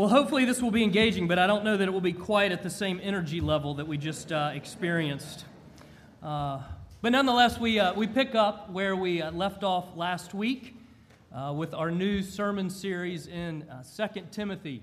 Well, 0.00 0.08
hopefully 0.08 0.46
this 0.46 0.62
will 0.62 0.70
be 0.70 0.82
engaging, 0.82 1.28
but 1.28 1.38
I 1.38 1.46
don't 1.46 1.62
know 1.62 1.76
that 1.76 1.86
it 1.86 1.90
will 1.90 2.00
be 2.00 2.14
quite 2.14 2.52
at 2.52 2.62
the 2.62 2.70
same 2.70 3.00
energy 3.02 3.38
level 3.38 3.74
that 3.74 3.86
we 3.86 3.98
just 3.98 4.32
uh, 4.32 4.50
experienced. 4.54 5.44
Uh, 6.22 6.62
but 7.02 7.12
nonetheless, 7.12 7.58
we, 7.58 7.78
uh, 7.78 7.92
we 7.92 8.06
pick 8.06 8.34
up 8.34 8.70
where 8.70 8.96
we 8.96 9.20
uh, 9.20 9.30
left 9.30 9.62
off 9.62 9.94
last 9.96 10.32
week 10.32 10.74
uh, 11.34 11.52
with 11.54 11.74
our 11.74 11.90
new 11.90 12.22
sermon 12.22 12.70
series 12.70 13.26
in 13.26 13.62
uh, 13.64 13.82
2 14.08 14.22
Timothy 14.30 14.82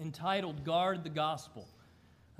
entitled 0.00 0.62
Guard 0.62 1.02
the 1.02 1.10
Gospel. 1.10 1.66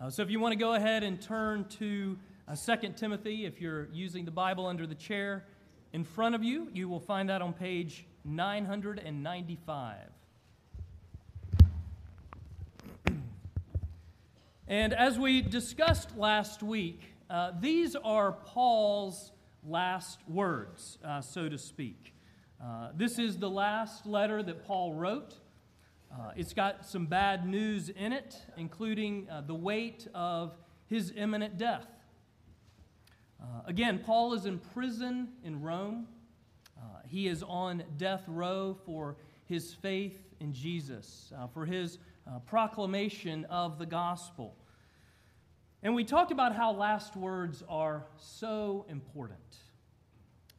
so 0.09 0.23
if 0.23 0.31
you 0.31 0.39
want 0.39 0.53
to 0.53 0.59
go 0.59 0.75
ahead 0.75 1.03
and 1.03 1.21
turn 1.21 1.65
to 1.81 2.17
2 2.65 2.77
Timothy, 2.95 3.45
if 3.45 3.61
you're 3.61 3.89
using 3.93 4.25
the 4.25 4.31
Bible 4.31 4.67
under 4.67 4.87
the 4.87 4.95
chair 4.95 5.47
in 5.93 6.05
front 6.05 6.37
of 6.37 6.45
you, 6.45 6.69
you 6.73 6.89
will 6.89 7.01
find 7.01 7.29
that 7.29 7.43
on 7.43 7.53
page 7.53 8.07
995. 8.25 10.12
And 14.73 14.95
as 14.95 15.19
we 15.19 15.43
discussed 15.43 16.17
last 16.17 16.63
week, 16.63 17.03
uh, 17.29 17.51
these 17.61 17.95
are 17.95 18.33
Paul's 18.33 19.33
last 19.63 20.21
words, 20.27 20.97
uh, 21.05 21.21
so 21.21 21.47
to 21.51 21.59
speak. 21.59 22.15
Uh, 22.59 22.89
this 22.97 23.19
is 23.19 23.37
the 23.37 23.51
last 23.51 24.07
letter 24.07 24.43
that 24.43 24.65
Paul 24.65 24.95
wrote. 24.95 25.35
Uh, 26.11 26.31
it's 26.37 26.55
got 26.55 26.87
some 26.87 27.05
bad 27.05 27.47
news 27.47 27.91
in 27.91 28.15
it, 28.15 28.35
including 28.57 29.29
uh, 29.29 29.43
the 29.43 29.55
weight 29.55 30.09
of 30.15 30.57
his 30.87 31.13
imminent 31.17 31.59
death. 31.59 31.89
Uh, 33.43 33.45
again, 33.67 33.99
Paul 33.99 34.33
is 34.33 34.47
in 34.47 34.59
prison 34.59 35.29
in 35.45 35.61
Rome. 35.61 36.07
he 37.07 37.29
is 37.29 37.43
on 37.43 37.85
death 37.99 38.25
row 38.27 38.75
for 38.87 39.17
his 39.45 39.75
faith 39.75 40.19
in 40.41 40.55
Jesus, 40.55 41.31
for 41.53 41.67
his 41.67 41.99
proclamation 42.47 43.45
of 43.51 43.79
the 43.79 43.85
gospel. 43.85 44.57
And 45.83 45.97
we 45.97 46.05
talked 46.05 46.31
about 46.31 46.55
how 46.55 46.73
last 46.73 47.17
words 47.17 47.65
are 47.69 48.07
so 48.17 48.87
important. 48.89 49.41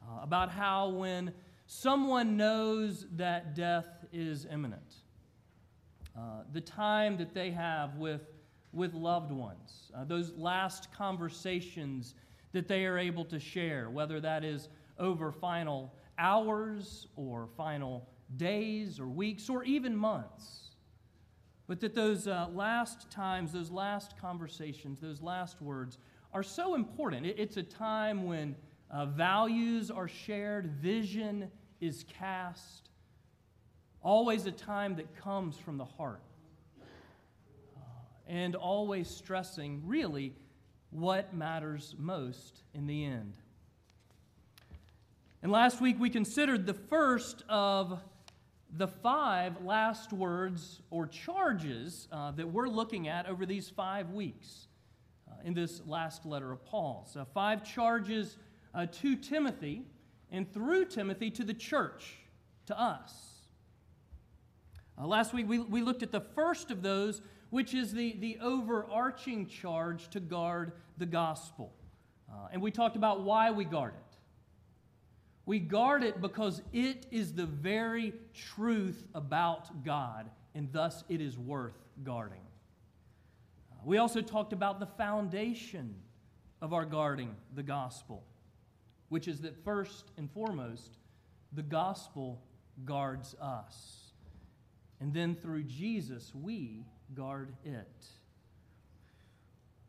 Uh, 0.02 0.22
about 0.22 0.50
how 0.50 0.90
when 0.90 1.34
someone 1.66 2.36
knows 2.36 3.06
that 3.16 3.56
death 3.56 3.88
is 4.12 4.46
imminent, 4.52 4.96
uh, 6.18 6.44
the 6.52 6.60
time 6.60 7.16
that 7.18 7.34
they 7.34 7.52
have 7.52 7.96
with, 7.96 8.22
with 8.74 8.94
loved 8.94 9.32
ones, 9.32 9.92
uh, 9.96 10.04
those 10.04 10.34
last 10.34 10.92
conversations 10.92 12.16
that 12.52 12.68
they 12.68 12.86
are 12.86 12.98
able 12.98 13.24
to 13.24 13.40
share, 13.40 13.90
whether 13.90 14.20
that 14.20 14.44
is 14.44 14.68
over 15.00 15.32
final 15.32 15.94
hours 16.18 17.08
or 17.16 17.48
final 17.56 18.10
days 18.36 19.00
or 19.00 19.08
weeks 19.08 19.50
or 19.50 19.64
even 19.64 19.96
months 19.96 20.63
but 21.74 21.80
that 21.80 21.96
those 21.96 22.28
uh, 22.28 22.46
last 22.54 23.10
times, 23.10 23.52
those 23.52 23.72
last 23.72 24.16
conversations, 24.22 25.00
those 25.00 25.24
last 25.24 25.60
words 25.60 25.98
are 26.32 26.44
so 26.44 26.76
important. 26.76 27.26
It, 27.26 27.40
it's 27.40 27.58
a 27.58 27.64
time 27.64 28.28
when 28.28 28.56
uh, 28.92 29.08
values 29.08 29.90
are 29.90 30.08
shared, 30.08 30.68
vision 30.68 31.50
is 31.82 32.06
cast, 32.08 32.90
always 34.04 34.46
a 34.46 34.52
time 34.52 34.98
that 34.98 35.16
comes 35.16 35.58
from 35.58 35.78
the 35.78 35.86
heart. 35.86 36.22
Uh, 37.76 37.80
and 38.28 38.56
always 38.56 39.08
stressing, 39.10 39.82
really, 39.84 40.36
what 40.92 41.34
matters 41.34 41.96
most 41.98 42.62
in 42.76 42.86
the 42.86 43.04
end. 43.04 43.34
And 45.42 45.52
last 45.52 45.82
week 45.82 45.96
we 46.00 46.12
considered 46.12 46.68
the 46.68 46.76
first 46.76 47.44
of 47.50 48.00
the 48.78 48.88
five 48.88 49.64
last 49.64 50.12
words 50.12 50.82
or 50.90 51.06
charges 51.06 52.08
uh, 52.12 52.32
that 52.32 52.48
we're 52.48 52.68
looking 52.68 53.08
at 53.08 53.28
over 53.28 53.46
these 53.46 53.70
five 53.70 54.12
weeks 54.12 54.68
uh, 55.30 55.36
in 55.44 55.54
this 55.54 55.82
last 55.86 56.26
letter 56.26 56.52
of 56.52 56.66
Paul. 56.66 57.08
So, 57.12 57.26
five 57.34 57.64
charges 57.64 58.38
uh, 58.74 58.88
to 59.02 59.16
Timothy 59.16 59.84
and 60.32 60.52
through 60.52 60.86
Timothy 60.86 61.30
to 61.32 61.44
the 61.44 61.54
church, 61.54 62.18
to 62.66 62.80
us. 62.80 63.14
Uh, 65.00 65.06
last 65.06 65.34
week 65.34 65.48
we, 65.48 65.60
we 65.60 65.82
looked 65.82 66.02
at 66.02 66.12
the 66.12 66.22
first 66.22 66.72
of 66.72 66.82
those, 66.82 67.22
which 67.52 67.76
is 67.76 67.94
the, 67.94 68.16
the 68.20 68.38
overarching 68.42 69.46
charge 69.48 70.10
to 70.10 70.20
guard 70.20 70.74
the 70.98 71.06
gospel. 71.06 71.74
Uh, 72.32 72.48
and 72.52 72.62
we 72.62 72.72
talked 72.72 72.96
about 72.96 73.22
why 73.22 73.52
we 73.52 73.66
guard 73.66 73.94
it. 73.96 74.03
We 75.46 75.60
guard 75.60 76.04
it 76.04 76.22
because 76.22 76.62
it 76.72 77.06
is 77.12 77.34
the 77.34 77.46
very 77.46 78.14
truth 78.34 79.06
about 79.14 79.84
God, 79.84 80.30
and 80.56 80.72
thus 80.72 81.04
it 81.10 81.20
is 81.20 81.38
worth 81.38 81.78
guarding. 82.04 82.40
Uh, 83.72 83.76
we 83.84 83.98
also 83.98 84.22
talked 84.22 84.54
about 84.54 84.80
the 84.80 84.86
foundation 84.86 85.96
of 86.62 86.72
our 86.72 86.86
guarding 86.86 87.36
the 87.56 87.64
gospel, 87.64 88.24
which 89.10 89.28
is 89.28 89.42
that 89.42 89.62
first 89.66 90.12
and 90.18 90.32
foremost, 90.32 90.98
the 91.52 91.62
gospel 91.62 92.42
guards 92.86 93.36
us. 93.42 94.14
And 95.02 95.14
then 95.14 95.36
through 95.36 95.64
Jesus, 95.64 96.32
we 96.34 96.86
guard 97.14 97.54
it. 97.66 98.06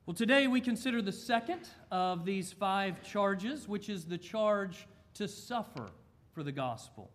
Well, 0.04 0.14
today 0.14 0.48
we 0.48 0.60
consider 0.60 1.00
the 1.00 1.12
second 1.12 1.68
of 1.92 2.24
these 2.24 2.52
five 2.52 3.02
charges, 3.04 3.68
which 3.68 3.88
is 3.88 4.04
the 4.04 4.18
charge 4.18 4.88
to 5.14 5.28
suffer 5.28 5.90
for 6.32 6.42
the 6.42 6.52
gospel. 6.52 7.10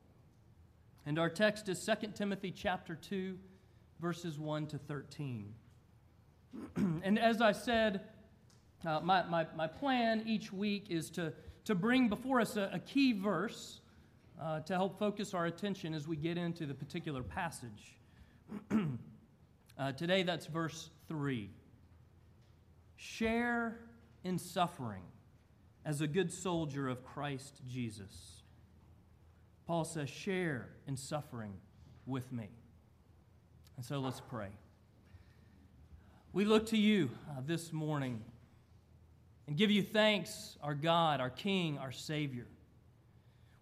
And 1.05 1.19
our 1.19 1.29
text 1.29 1.69
is 1.69 1.83
2 1.85 2.09
Timothy 2.15 2.51
chapter 2.51 2.95
2 2.95 3.37
verses 3.99 4.39
1 4.39 4.67
to 4.67 4.77
13. 4.77 5.53
and 7.03 7.19
as 7.19 7.41
I 7.41 7.51
said, 7.51 8.01
uh, 8.85 9.01
my, 9.01 9.23
my, 9.23 9.45
my 9.55 9.67
plan 9.67 10.23
each 10.25 10.53
week 10.53 10.87
is 10.89 11.09
to, 11.11 11.33
to 11.65 11.75
bring 11.75 12.07
before 12.07 12.39
us 12.39 12.55
a, 12.55 12.69
a 12.73 12.79
key 12.79 13.13
verse 13.13 13.81
uh, 14.41 14.61
to 14.61 14.73
help 14.73 14.97
focus 14.97 15.33
our 15.33 15.47
attention 15.47 15.93
as 15.93 16.07
we 16.07 16.15
get 16.15 16.37
into 16.37 16.65
the 16.65 16.73
particular 16.73 17.23
passage. 17.23 17.97
uh, 19.77 19.91
today, 19.91 20.23
that's 20.23 20.45
verse 20.45 20.89
3. 21.09 21.49
Share 22.95 23.79
in 24.23 24.37
suffering 24.37 25.03
as 25.89 26.01
a 26.01 26.07
good 26.07 26.31
soldier 26.31 26.87
of 26.87 27.03
Christ 27.03 27.61
Jesus. 27.67 28.43
Paul 29.65 29.83
says, 29.83 30.07
share 30.07 30.69
in 30.85 30.95
suffering 30.95 31.53
with 32.05 32.31
me. 32.31 32.51
And 33.75 33.83
so 33.83 33.97
let's 33.97 34.21
pray. 34.21 34.49
We 36.31 36.45
look 36.45 36.67
to 36.67 36.77
you 36.77 37.09
uh, 37.31 37.41
this 37.43 37.73
morning 37.73 38.21
and 39.47 39.57
give 39.57 39.71
you 39.71 39.81
thanks, 39.81 40.57
our 40.61 40.75
God, 40.75 41.21
our 41.21 41.31
King, 41.31 41.79
our 41.79 41.91
Savior. 41.91 42.45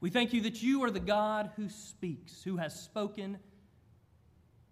We 0.02 0.10
thank 0.10 0.34
you 0.34 0.42
that 0.42 0.62
you 0.62 0.84
are 0.84 0.92
the 0.92 1.00
God 1.00 1.52
who 1.56 1.70
speaks, 1.70 2.44
who 2.44 2.58
has 2.58 2.78
spoken, 2.78 3.38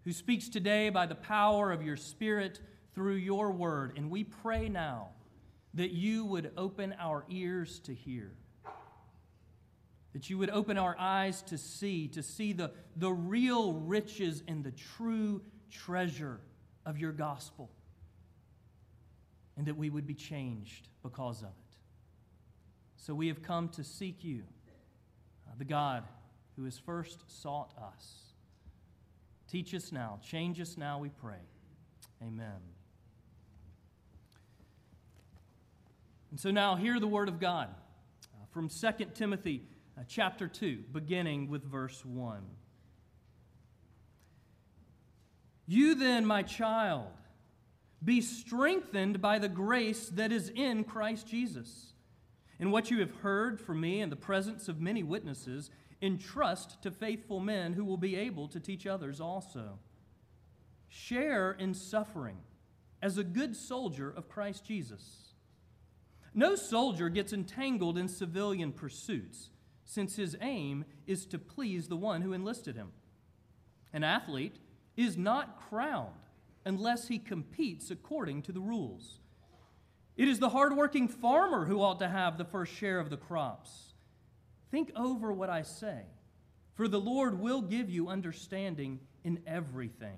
who 0.03 0.11
speaks 0.11 0.49
today 0.49 0.89
by 0.89 1.05
the 1.05 1.15
power 1.15 1.71
of 1.71 1.81
your 1.81 1.95
Spirit 1.95 2.59
through 2.93 3.15
your 3.15 3.49
word. 3.51 3.93
And 3.95 4.09
we 4.09 4.25
pray 4.25 4.67
now 4.67 5.11
that 5.75 5.91
you 5.91 6.25
would 6.25 6.51
open 6.57 6.95
our 6.99 7.25
ears 7.29 7.79
to 7.79 7.93
hear, 7.93 8.31
that 10.13 10.29
you 10.29 10.37
would 10.37 10.49
open 10.49 10.77
our 10.77 10.95
eyes 10.97 11.41
to 11.43 11.57
see, 11.57 12.07
to 12.07 12.23
see 12.23 12.53
the, 12.53 12.71
the 12.95 13.11
real 13.11 13.73
riches 13.73 14.41
and 14.47 14.63
the 14.63 14.71
true 14.71 15.41
treasure 15.69 16.39
of 16.85 16.97
your 16.97 17.11
gospel, 17.11 17.69
and 19.57 19.67
that 19.67 19.75
we 19.75 19.89
would 19.89 20.07
be 20.07 20.13
changed 20.13 20.87
because 21.03 21.41
of 21.41 21.49
it. 21.49 21.77
So 22.97 23.13
we 23.13 23.27
have 23.27 23.43
come 23.43 23.69
to 23.69 23.83
seek 23.83 24.23
you, 24.23 24.43
uh, 25.47 25.51
the 25.57 25.65
God 25.65 26.03
who 26.55 26.63
has 26.63 26.77
first 26.77 27.23
sought 27.27 27.73
us. 27.77 28.33
Teach 29.49 29.73
us 29.75 29.91
now, 29.91 30.19
change 30.23 30.59
us 30.61 30.77
now, 30.77 30.99
we 30.99 31.09
pray. 31.09 31.43
Amen. 32.21 32.74
And 36.35 36.39
so 36.41 36.51
now 36.51 36.75
hear 36.75 36.99
the 36.99 37.07
word 37.07 37.29
of 37.29 37.39
God 37.39 37.69
uh, 37.69 38.45
from 38.51 38.67
2 38.67 39.05
Timothy 39.13 39.63
uh, 39.97 40.01
chapter 40.05 40.49
2, 40.49 40.83
beginning 40.91 41.49
with 41.49 41.63
verse 41.63 42.03
1. 42.03 42.41
You 45.65 45.95
then, 45.95 46.25
my 46.25 46.43
child, 46.43 47.07
be 48.03 48.19
strengthened 48.19 49.21
by 49.21 49.39
the 49.39 49.47
grace 49.47 50.09
that 50.09 50.33
is 50.33 50.51
in 50.53 50.83
Christ 50.83 51.25
Jesus. 51.25 51.93
And 52.59 52.69
what 52.69 52.91
you 52.91 52.99
have 52.99 53.15
heard 53.21 53.61
from 53.61 53.79
me 53.79 54.01
in 54.01 54.09
the 54.09 54.17
presence 54.17 54.67
of 54.67 54.81
many 54.81 55.03
witnesses, 55.03 55.71
entrust 56.01 56.81
to 56.81 56.91
faithful 56.91 57.39
men 57.39 57.71
who 57.71 57.85
will 57.85 57.95
be 57.95 58.17
able 58.17 58.49
to 58.49 58.59
teach 58.59 58.85
others 58.85 59.21
also. 59.21 59.79
Share 60.89 61.53
in 61.53 61.73
suffering 61.73 62.39
as 63.01 63.17
a 63.17 63.23
good 63.23 63.55
soldier 63.55 64.13
of 64.13 64.27
Christ 64.27 64.65
Jesus. 64.65 65.24
No 66.37 66.55
soldier 66.55 67.07
gets 67.07 67.31
entangled 67.31 67.97
in 67.97 68.09
civilian 68.09 68.73
pursuits, 68.73 69.51
since 69.85 70.17
his 70.17 70.35
aim 70.41 70.83
is 71.07 71.25
to 71.27 71.39
please 71.39 71.87
the 71.87 71.95
one 71.95 72.21
who 72.21 72.33
enlisted 72.33 72.75
him. 72.75 72.91
An 73.93 74.03
athlete 74.03 74.57
is 74.97 75.15
not 75.15 75.69
crowned 75.69 76.11
unless 76.65 77.07
he 77.07 77.19
competes 77.19 77.89
according 77.89 78.41
to 78.41 78.51
the 78.51 78.59
rules. 78.59 79.19
It 80.17 80.27
is 80.27 80.39
the 80.39 80.49
hardworking 80.49 81.07
farmer 81.07 81.65
who 81.65 81.81
ought 81.81 81.99
to 81.99 82.09
have 82.09 82.37
the 82.37 82.43
first 82.43 82.73
share 82.73 82.99
of 82.99 83.09
the 83.09 83.17
crops. 83.17 83.93
Think 84.71 84.91
over 84.93 85.31
what 85.31 85.49
I 85.49 85.61
say, 85.61 86.01
for 86.73 86.89
the 86.89 86.99
Lord 86.99 87.39
will 87.39 87.61
give 87.61 87.89
you 87.89 88.09
understanding 88.09 88.99
in 89.23 89.39
everything. 89.47 90.17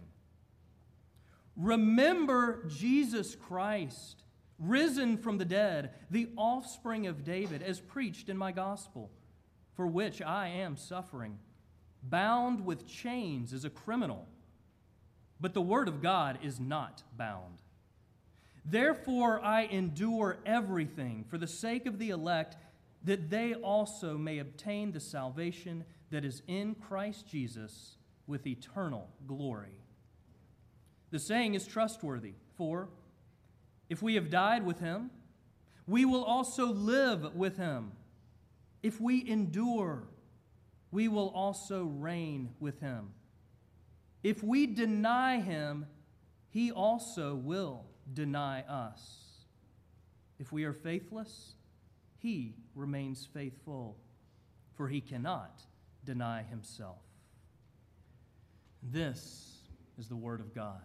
Remember 1.56 2.64
Jesus 2.68 3.36
Christ, 3.36 4.24
risen 4.59 5.18
from 5.18 5.38
the 5.38 5.45
dead, 5.45 5.92
the 6.09 6.30
offspring 6.36 7.07
of 7.07 7.24
David, 7.24 7.62
as 7.62 7.80
preached 7.80 8.30
in 8.30 8.38
my 8.38 8.51
gospel, 8.51 9.12
for 9.75 9.88
which 9.88 10.21
I 10.21 10.48
am 10.48 10.77
suffering, 10.77 11.39
bound 12.01 12.65
with 12.65 12.88
chains 12.88 13.54
as 13.54 13.65
a 13.65 13.69
criminal. 13.69 14.27
But 15.39 15.54
the 15.54 15.62
word 15.62 15.88
of 15.88 16.01
God 16.01 16.39
is 16.42 16.59
not 16.59 17.04
bound. 17.15 17.62
Therefore, 18.65 19.39
I 19.39 19.63
endure 19.63 20.39
everything 20.45 21.25
for 21.30 21.38
the 21.38 21.48
sake 21.48 21.86
of 21.86 22.00
the 22.00 22.09
elect, 22.09 22.57
that 23.04 23.30
they 23.30 23.54
also 23.54 24.18
may 24.18 24.39
obtain 24.39 24.92
the 24.92 25.00
salvation 25.00 25.86
that 26.09 26.25
is 26.25 26.42
in 26.48 26.75
Christ 26.75 27.27
Jesus 27.27 27.95
with 28.25 28.48
eternal 28.48 29.07
glory. 29.25 29.80
The 31.12 31.19
saying 31.19 31.54
is 31.54 31.65
trustworthy, 31.65 32.33
for 32.56 32.89
if 33.89 34.01
we 34.01 34.16
have 34.16 34.30
died 34.30 34.66
with 34.66 34.80
him, 34.80 35.12
we 35.88 36.06
will 36.06 36.24
also 36.24 36.68
live 36.68 37.36
with 37.36 37.57
him. 37.57 37.94
If 38.84 39.00
we 39.00 39.28
endure, 39.28 40.04
we 40.92 41.07
will 41.07 41.30
also 41.30 41.86
reign 41.86 42.50
with 42.60 42.80
him. 42.80 43.10
If 44.24 44.44
we 44.44 44.68
deny 44.68 45.39
him, 45.39 45.86
he 46.50 46.72
also 46.72 47.36
will 47.36 47.86
deny 48.13 48.62
us. 48.62 49.28
If 50.40 50.51
we 50.51 50.66
are 50.66 50.74
faithless, 50.74 51.56
he 52.19 52.56
remains 52.75 53.28
faithful, 53.33 53.98
for 54.75 54.88
he 54.88 55.01
cannot 55.01 55.62
deny 56.04 56.44
himself. 56.44 57.01
This 58.83 59.57
is 59.98 60.07
the 60.07 60.16
Word 60.16 60.40
of 60.40 60.54
God. 60.54 60.81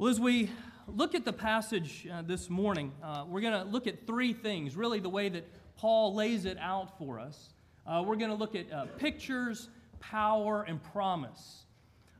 Well, 0.00 0.08
as 0.08 0.20
we 0.20 0.48
look 0.86 1.16
at 1.16 1.24
the 1.24 1.32
passage 1.32 2.06
uh, 2.06 2.22
this 2.22 2.48
morning, 2.48 2.92
uh, 3.02 3.24
we're 3.26 3.40
going 3.40 3.64
to 3.64 3.68
look 3.68 3.88
at 3.88 4.06
three 4.06 4.32
things, 4.32 4.76
really, 4.76 5.00
the 5.00 5.08
way 5.08 5.28
that 5.28 5.44
Paul 5.76 6.14
lays 6.14 6.44
it 6.44 6.56
out 6.60 6.96
for 6.98 7.18
us. 7.18 7.50
Uh, 7.84 8.04
we're 8.06 8.14
going 8.14 8.30
to 8.30 8.36
look 8.36 8.54
at 8.54 8.72
uh, 8.72 8.86
pictures, 8.96 9.70
power, 9.98 10.62
and 10.62 10.80
promise 10.80 11.64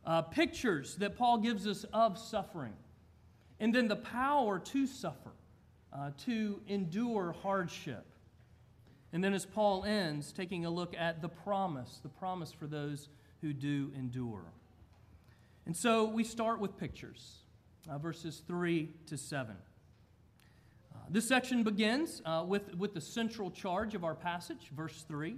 uh, 0.04 0.22
pictures 0.22 0.96
that 0.96 1.16
Paul 1.16 1.38
gives 1.38 1.68
us 1.68 1.84
of 1.92 2.18
suffering, 2.18 2.72
and 3.60 3.72
then 3.72 3.86
the 3.86 3.94
power 3.94 4.58
to 4.58 4.84
suffer, 4.84 5.30
uh, 5.92 6.10
to 6.24 6.60
endure 6.66 7.36
hardship. 7.44 8.06
And 9.12 9.22
then, 9.22 9.34
as 9.34 9.46
Paul 9.46 9.84
ends, 9.84 10.32
taking 10.32 10.64
a 10.64 10.70
look 10.70 10.96
at 10.98 11.22
the 11.22 11.28
promise, 11.28 12.00
the 12.02 12.08
promise 12.08 12.50
for 12.50 12.66
those 12.66 13.08
who 13.40 13.52
do 13.52 13.92
endure. 13.96 14.46
And 15.64 15.76
so 15.76 16.06
we 16.06 16.24
start 16.24 16.58
with 16.58 16.76
pictures, 16.76 17.44
uh, 17.88 17.98
verses 17.98 18.42
3 18.46 18.88
to 19.06 19.16
7. 19.16 19.54
Uh, 19.54 20.98
this 21.10 21.26
section 21.28 21.62
begins 21.62 22.22
uh, 22.24 22.44
with, 22.46 22.74
with 22.76 22.94
the 22.94 23.00
central 23.00 23.50
charge 23.50 23.94
of 23.94 24.04
our 24.04 24.14
passage, 24.14 24.70
verse 24.74 25.04
3 25.08 25.36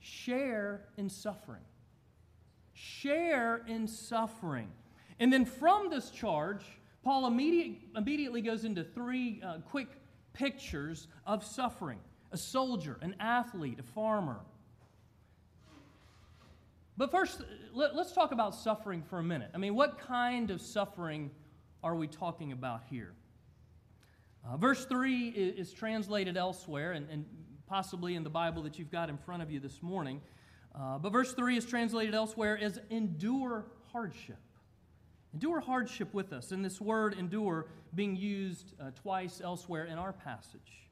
share 0.00 0.84
in 0.96 1.08
suffering 1.08 1.60
share 2.78 3.62
in 3.66 3.86
suffering. 3.88 4.68
And 5.18 5.32
then 5.32 5.44
from 5.44 5.90
this 5.90 6.10
charge, 6.10 6.64
Paul 7.02 7.26
immediate, 7.26 7.78
immediately 7.96 8.40
goes 8.40 8.64
into 8.64 8.84
three 8.84 9.42
uh, 9.44 9.58
quick 9.68 9.88
pictures 10.32 11.08
of 11.26 11.44
suffering 11.44 11.98
a 12.30 12.36
soldier, 12.36 12.98
an 13.00 13.16
athlete, 13.20 13.78
a 13.80 13.82
farmer. 13.82 14.40
But 16.98 17.12
first, 17.12 17.42
let, 17.72 17.92
us 17.92 18.12
talk 18.12 18.32
about 18.32 18.56
suffering 18.56 19.04
for 19.04 19.20
a 19.20 19.22
minute. 19.22 19.52
I 19.54 19.58
mean, 19.58 19.76
what 19.76 20.00
kind 20.00 20.50
of 20.50 20.60
suffering 20.60 21.30
are 21.84 21.94
we 21.94 22.08
talking 22.08 22.50
about 22.50 22.82
here? 22.90 23.14
Uh, 24.44 24.56
verse 24.56 24.84
3 24.84 25.28
is, 25.28 25.68
is, 25.68 25.72
translated 25.72 26.36
elsewhere, 26.36 26.92
and, 26.92 27.08
and 27.08 27.24
possibly 27.68 28.16
in 28.16 28.24
the 28.24 28.30
Bible 28.30 28.64
that 28.64 28.80
you've 28.80 28.90
got 28.90 29.10
in 29.10 29.16
front 29.16 29.42
of 29.42 29.50
you 29.50 29.60
this 29.60 29.80
morning. 29.80 30.20
Uh, 30.74 30.98
but 30.98 31.12
verse 31.12 31.34
3 31.34 31.56
is 31.56 31.64
translated 31.64 32.16
elsewhere 32.16 32.58
as 32.60 32.80
endure 32.90 33.66
hardship. 33.92 34.40
Endure 35.34 35.60
hardship 35.60 36.12
with 36.12 36.32
us, 36.32 36.50
and 36.50 36.64
this 36.64 36.80
word 36.80 37.14
endure 37.16 37.68
being 37.94 38.16
used 38.16 38.74
uh, 38.80 38.90
twice 39.00 39.40
elsewhere 39.40 39.84
in 39.84 39.98
our 39.98 40.12
passage. 40.12 40.87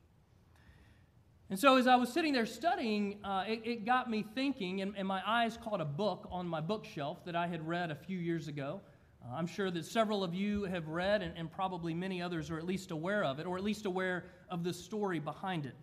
And 1.49 1.59
so, 1.59 1.77
as 1.77 1.87
I 1.87 1.95
was 1.95 2.13
sitting 2.13 2.33
there 2.33 2.47
studying, 2.47 3.19
uh, 3.23 3.45
it, 3.47 3.63
it, 3.65 3.85
got 3.85 4.11
me 4.11 4.25
thinking, 4.35 4.81
and, 4.81 4.95
and, 4.97 5.07
my 5.07 5.23
eyes 5.25 5.57
caught 5.57 5.81
a 5.81 5.85
book 5.85 6.27
on 6.33 6.49
my 6.49 6.61
bookshelf 6.61 7.25
that 7.25 7.37
I 7.37 7.47
had 7.47 7.67
read 7.67 7.93
a 7.93 7.95
few 7.95 8.19
years 8.19 8.49
ago. 8.49 8.81
Uh, 9.23 9.37
I'm 9.37 9.47
sure 9.47 9.71
that 9.71 9.85
several 9.85 10.25
of 10.25 10.35
you 10.35 10.65
have 10.65 10.89
read, 10.89 11.23
and, 11.23 11.33
and 11.37 11.51
probably 11.51 11.95
many 11.95 12.21
others 12.21 12.51
are 12.51 12.59
at 12.59 12.67
least 12.67 12.91
aware 12.91 13.23
of 13.23 13.39
it, 13.39 13.47
or 13.47 13.57
at 13.57 13.63
least 13.63 13.87
aware 13.87 14.25
of 14.51 14.65
the 14.65 14.73
story 14.73 15.21
behind 15.21 15.67
it. 15.67 15.77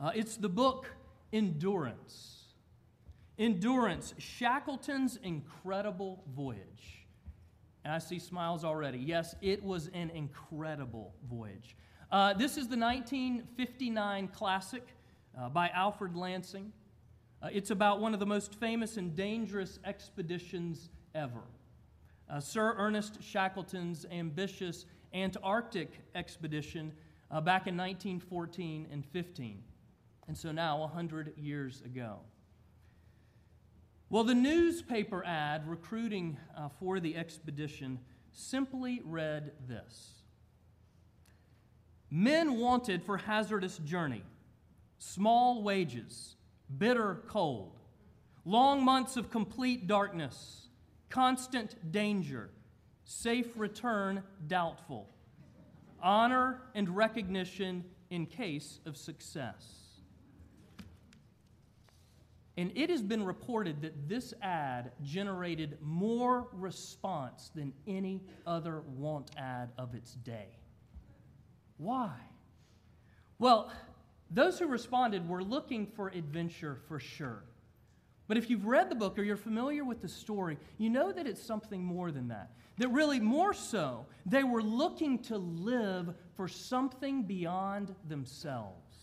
Uh, 0.00 0.10
it's 0.14 0.36
the 0.36 0.48
book 0.48 0.90
Endurance 1.32 2.36
Endurance, 3.38 4.14
Shackleton's 4.18 5.18
incredible 5.22 6.24
voyage. 6.34 7.06
And 7.84 7.92
I 7.92 7.98
see 7.98 8.18
smiles 8.18 8.64
already. 8.64 8.98
Yes, 8.98 9.36
it 9.42 9.62
was 9.62 9.88
an 9.92 10.10
incredible 10.10 11.14
voyage. 11.28 11.76
Uh, 12.10 12.32
this 12.32 12.52
is 12.52 12.68
the 12.68 12.76
1959 12.76 14.28
classic 14.28 14.86
uh, 15.36 15.48
by 15.48 15.68
Alfred 15.70 16.14
Lansing. 16.14 16.72
Uh, 17.42 17.48
it's 17.50 17.70
about 17.72 18.00
one 18.00 18.14
of 18.14 18.20
the 18.20 18.26
most 18.26 18.54
famous 18.54 18.96
and 18.96 19.16
dangerous 19.16 19.80
expeditions 19.84 20.88
ever. 21.16 21.42
Uh, 22.30 22.38
Sir 22.38 22.76
Ernest 22.78 23.20
Shackleton's 23.22 24.06
ambitious 24.12 24.86
Antarctic 25.14 26.00
expedition 26.14 26.92
uh, 27.32 27.40
back 27.40 27.66
in 27.66 27.76
1914 27.76 28.86
and 28.92 29.04
15. 29.04 29.62
And 30.28 30.38
so 30.38 30.52
now, 30.52 30.78
100 30.78 31.36
years 31.36 31.82
ago. 31.82 32.18
Well, 34.10 34.22
the 34.22 34.34
newspaper 34.34 35.24
ad 35.24 35.68
recruiting 35.68 36.36
uh, 36.56 36.68
for 36.78 37.00
the 37.00 37.16
expedition 37.16 37.98
simply 38.30 39.00
read 39.04 39.52
this 39.66 40.15
Men 42.10 42.58
wanted 42.58 43.02
for 43.02 43.16
hazardous 43.16 43.78
journey, 43.78 44.22
small 44.98 45.62
wages, 45.62 46.36
bitter 46.78 47.22
cold, 47.26 47.72
long 48.44 48.84
months 48.84 49.16
of 49.16 49.30
complete 49.30 49.86
darkness, 49.86 50.68
constant 51.10 51.92
danger, 51.92 52.50
safe 53.04 53.56
return 53.56 54.22
doubtful, 54.46 55.08
honor 56.00 56.62
and 56.74 56.96
recognition 56.96 57.84
in 58.10 58.26
case 58.26 58.80
of 58.86 58.96
success. 58.96 59.86
And 62.56 62.72
it 62.74 62.88
has 62.88 63.02
been 63.02 63.24
reported 63.24 63.82
that 63.82 64.08
this 64.08 64.32
ad 64.40 64.92
generated 65.02 65.76
more 65.82 66.48
response 66.52 67.50
than 67.54 67.72
any 67.86 68.22
other 68.46 68.80
want 68.96 69.30
ad 69.36 69.72
of 69.76 69.94
its 69.94 70.14
day. 70.14 70.48
Why? 71.78 72.12
Well, 73.38 73.70
those 74.30 74.58
who 74.58 74.66
responded 74.66 75.28
were 75.28 75.42
looking 75.42 75.86
for 75.86 76.08
adventure 76.08 76.78
for 76.88 76.98
sure. 76.98 77.44
But 78.28 78.36
if 78.36 78.50
you've 78.50 78.66
read 78.66 78.90
the 78.90 78.94
book 78.94 79.18
or 79.18 79.22
you're 79.22 79.36
familiar 79.36 79.84
with 79.84 80.02
the 80.02 80.08
story, 80.08 80.58
you 80.78 80.90
know 80.90 81.12
that 81.12 81.26
it's 81.26 81.42
something 81.42 81.84
more 81.84 82.10
than 82.10 82.28
that. 82.28 82.50
That 82.78 82.88
really, 82.88 83.20
more 83.20 83.54
so, 83.54 84.06
they 84.26 84.42
were 84.42 84.62
looking 84.62 85.20
to 85.24 85.38
live 85.38 86.12
for 86.34 86.48
something 86.48 87.22
beyond 87.22 87.94
themselves. 88.08 88.96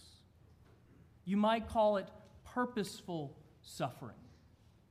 You 1.26 1.38
might 1.38 1.70
call 1.70 1.98
it 1.98 2.10
purposeful 2.44 3.38
suffering 3.62 4.18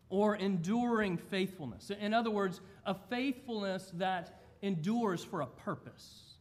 or 0.09 0.37
enduring 0.37 1.19
faithfulness. 1.19 1.91
In 1.91 2.15
other 2.15 2.31
words, 2.31 2.61
a 2.87 2.95
faithfulness 2.95 3.93
that 3.95 4.41
endures 4.63 5.23
for 5.23 5.43
a 5.43 5.47
purpose. 5.47 6.32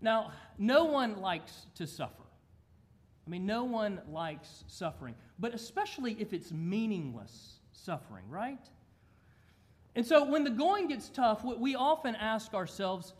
Now, 0.00 0.32
no 0.58 0.84
one 0.84 1.20
likes 1.20 1.66
to 1.76 1.86
suffer. 1.86 2.22
I 3.26 3.30
mean, 3.30 3.44
no 3.44 3.64
one 3.64 4.00
likes 4.08 4.64
suffering, 4.68 5.14
but 5.38 5.52
especially 5.52 6.16
if 6.20 6.32
it's 6.32 6.52
meaningless 6.52 7.58
suffering, 7.72 8.24
right? 8.28 8.64
And 9.96 10.06
so 10.06 10.24
when 10.24 10.44
the 10.44 10.50
going 10.50 10.88
gets 10.88 11.08
tough, 11.08 11.42
we 11.42 11.74
often 11.74 12.14
ask 12.14 12.54
ourselves, 12.54 13.14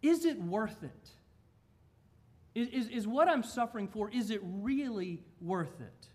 is 0.00 0.24
it 0.24 0.40
worth 0.40 0.82
it? 0.82 1.10
Is, 2.54 2.68
is, 2.68 2.88
is 2.88 3.06
what 3.06 3.28
I'm 3.28 3.42
suffering 3.42 3.86
for, 3.86 4.10
is 4.10 4.30
it 4.30 4.40
really 4.42 5.22
worth 5.40 5.80
it? 5.80 6.08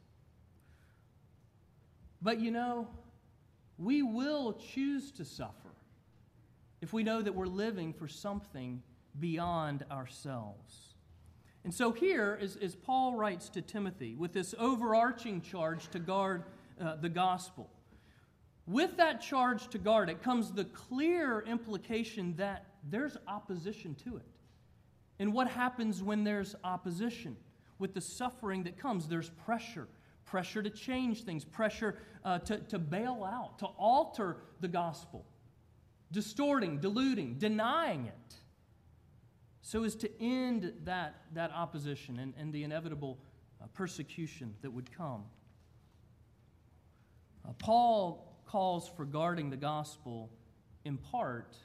But 2.21 2.39
you 2.39 2.51
know, 2.51 2.87
we 3.77 4.01
will 4.01 4.59
choose 4.73 5.11
to 5.13 5.23
suffer 5.25 5.53
if 6.81 6.93
we 6.93 7.03
know 7.03 7.21
that 7.21 7.33
we're 7.33 7.45
living 7.45 7.93
for 7.93 8.07
something 8.07 8.81
beyond 9.19 9.85
ourselves. 9.91 10.93
And 11.63 11.73
so, 11.73 11.91
here, 11.91 12.37
as, 12.41 12.55
as 12.57 12.75
Paul 12.75 13.15
writes 13.15 13.49
to 13.49 13.61
Timothy, 13.61 14.15
with 14.15 14.33
this 14.33 14.55
overarching 14.57 15.41
charge 15.41 15.89
to 15.89 15.99
guard 15.99 16.43
uh, 16.79 16.95
the 16.95 17.09
gospel, 17.09 17.69
with 18.65 18.97
that 18.97 19.21
charge 19.21 19.67
to 19.69 19.77
guard 19.77 20.09
it 20.09 20.21
comes 20.21 20.51
the 20.51 20.65
clear 20.65 21.41
implication 21.41 22.35
that 22.37 22.65
there's 22.89 23.17
opposition 23.27 23.95
to 24.05 24.17
it. 24.17 24.25
And 25.19 25.33
what 25.33 25.47
happens 25.47 26.03
when 26.03 26.23
there's 26.23 26.55
opposition? 26.63 27.35
With 27.79 27.93
the 27.93 28.01
suffering 28.01 28.63
that 28.63 28.77
comes, 28.77 29.07
there's 29.07 29.29
pressure 29.29 29.87
pressure 30.27 30.61
to 30.61 30.69
change 30.69 31.23
things, 31.23 31.43
pressure 31.43 31.95
uh, 32.23 32.37
to, 32.39 32.59
to 32.59 32.77
bail 32.77 33.23
out, 33.23 33.57
to 33.59 33.65
alter 33.65 34.37
the 34.59 34.67
gospel, 34.67 35.25
distorting, 36.11 36.79
diluting, 36.79 37.35
denying 37.39 38.05
it, 38.05 38.35
so 39.67 39.83
as 39.83 39.95
to 39.97 40.09
end 40.21 40.71
that, 40.85 41.23
that 41.33 41.51
opposition 41.51 42.19
and, 42.19 42.33
and 42.39 42.53
the 42.53 42.63
inevitable 42.63 43.19
uh, 43.61 43.65
persecution 43.73 44.55
that 44.61 44.71
would 44.71 44.89
come. 44.97 45.25
Uh, 47.45 47.51
Paul 47.59 48.33
calls 48.45 48.89
for 48.95 49.03
guarding 49.03 49.49
the 49.49 49.57
gospel 49.57 50.29
in 50.85 50.95
part 50.95 51.57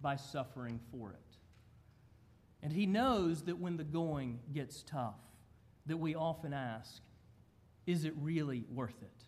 by 0.00 0.14
suffering 0.14 0.78
for 0.92 1.10
it. 1.10 1.38
And 2.62 2.72
he 2.72 2.86
knows 2.86 3.42
that 3.42 3.58
when 3.58 3.76
the 3.76 3.82
going 3.82 4.38
gets 4.54 4.84
tough, 4.84 5.18
that 5.86 5.96
we 5.96 6.14
often 6.14 6.52
ask, 6.52 7.02
is 7.84 8.04
it 8.04 8.14
really 8.20 8.62
worth 8.72 9.02
it? 9.02 9.24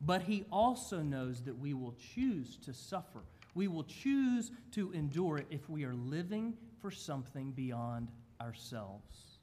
But 0.00 0.22
he 0.22 0.44
also 0.50 1.02
knows 1.02 1.42
that 1.42 1.56
we 1.56 1.72
will 1.72 1.94
choose 2.14 2.56
to 2.64 2.74
suffer. 2.74 3.22
We 3.54 3.68
will 3.68 3.84
choose 3.84 4.50
to 4.72 4.90
endure 4.90 5.38
it 5.38 5.46
if 5.50 5.70
we 5.70 5.84
are 5.84 5.94
living 5.94 6.54
for 6.80 6.90
something 6.90 7.52
beyond 7.52 8.08
ourselves. 8.40 9.38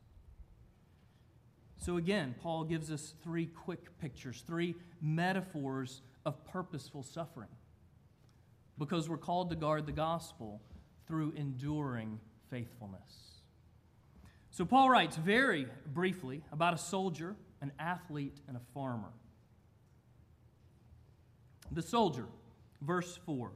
So 1.77 1.97
again, 1.97 2.35
Paul 2.41 2.63
gives 2.63 2.91
us 2.91 3.13
three 3.23 3.47
quick 3.47 3.97
pictures, 3.99 4.43
three 4.47 4.75
metaphors 5.01 6.01
of 6.25 6.45
purposeful 6.45 7.03
suffering. 7.03 7.49
Because 8.77 9.09
we're 9.09 9.17
called 9.17 9.49
to 9.49 9.55
guard 9.55 9.85
the 9.85 9.91
gospel 9.91 10.61
through 11.07 11.33
enduring 11.35 12.19
faithfulness. 12.49 13.41
So 14.51 14.65
Paul 14.65 14.89
writes 14.89 15.17
very 15.17 15.67
briefly 15.93 16.41
about 16.51 16.73
a 16.73 16.77
soldier 16.77 17.35
an 17.63 17.71
athlete, 17.79 18.41
and 18.49 18.57
a 18.57 18.61
farmer. 18.73 19.13
The 21.71 21.81
soldier, 21.81 22.25
verse 22.81 23.17
4. 23.25 23.53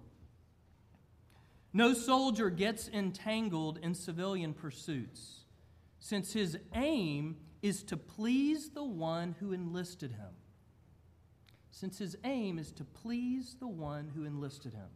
No 1.78 1.94
soldier 1.94 2.50
gets 2.50 2.88
entangled 2.88 3.78
in 3.84 3.94
civilian 3.94 4.56
pursuits, 4.56 5.42
since 6.00 6.34
his 6.34 6.58
aim 6.74 7.38
is 7.62 7.84
to 7.84 7.96
please 7.96 8.72
the 8.72 8.84
one 8.84 9.36
who 9.40 9.54
enlisted 9.54 10.10
him. 10.10 10.34
Since 11.70 12.00
his 12.00 12.18
aim 12.24 12.58
is 12.58 12.72
to 12.72 12.84
please 12.84 13.58
the 13.60 13.68
one 13.68 14.12
who 14.16 14.24
enlisted 14.24 14.74
him. 14.74 14.88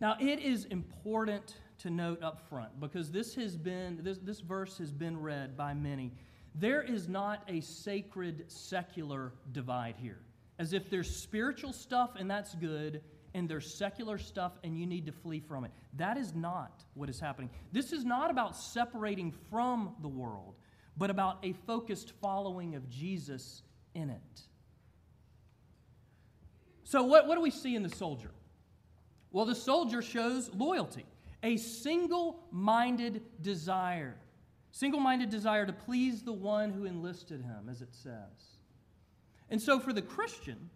Now, 0.00 0.16
it 0.18 0.40
is 0.40 0.64
important 0.64 1.56
to 1.80 1.90
note 1.90 2.22
up 2.22 2.48
front 2.48 2.80
because 2.80 3.12
this 3.12 3.34
has 3.34 3.54
been 3.54 3.98
this, 4.02 4.16
this 4.16 4.40
verse 4.40 4.78
has 4.78 4.92
been 4.92 5.20
read 5.20 5.58
by 5.58 5.74
many 5.74 6.12
there 6.54 6.80
is 6.80 7.06
not 7.06 7.42
a 7.48 7.60
sacred 7.60 8.50
secular 8.50 9.34
divide 9.52 9.96
here. 9.98 10.20
As 10.58 10.72
if 10.72 10.88
there's 10.88 11.14
spiritual 11.14 11.74
stuff 11.74 12.12
and 12.18 12.30
that's 12.30 12.54
good, 12.54 13.02
and 13.34 13.48
there's 13.48 13.72
secular 13.72 14.18
stuff 14.18 14.52
and 14.64 14.78
you 14.78 14.86
need 14.86 15.06
to 15.06 15.12
flee 15.12 15.40
from 15.40 15.64
it. 15.64 15.70
That 15.94 16.16
is 16.16 16.34
not 16.34 16.84
what 16.94 17.08
is 17.08 17.18
happening. 17.18 17.50
This 17.72 17.92
is 17.92 18.04
not 18.04 18.30
about 18.30 18.56
separating 18.56 19.32
from 19.50 19.94
the 20.02 20.08
world, 20.08 20.54
but 20.96 21.10
about 21.10 21.38
a 21.42 21.52
focused 21.66 22.12
following 22.20 22.74
of 22.74 22.88
Jesus 22.88 23.62
in 23.94 24.10
it. 24.10 24.40
So, 26.84 27.02
what, 27.04 27.26
what 27.26 27.36
do 27.36 27.40
we 27.40 27.50
see 27.50 27.74
in 27.74 27.82
the 27.82 27.88
soldier? 27.88 28.30
Well, 29.30 29.46
the 29.46 29.54
soldier 29.54 30.02
shows 30.02 30.50
loyalty, 30.52 31.06
a 31.42 31.56
single 31.56 32.44
minded 32.50 33.22
desire 33.40 34.16
Single 34.72 35.00
minded 35.00 35.28
desire 35.28 35.66
to 35.66 35.72
please 35.72 36.22
the 36.22 36.32
one 36.32 36.70
who 36.70 36.86
enlisted 36.86 37.42
him, 37.42 37.68
as 37.70 37.82
it 37.82 37.94
says. 37.94 38.56
And 39.50 39.60
so 39.60 39.78
for 39.78 39.92
the 39.92 40.00
Christian, 40.00 40.70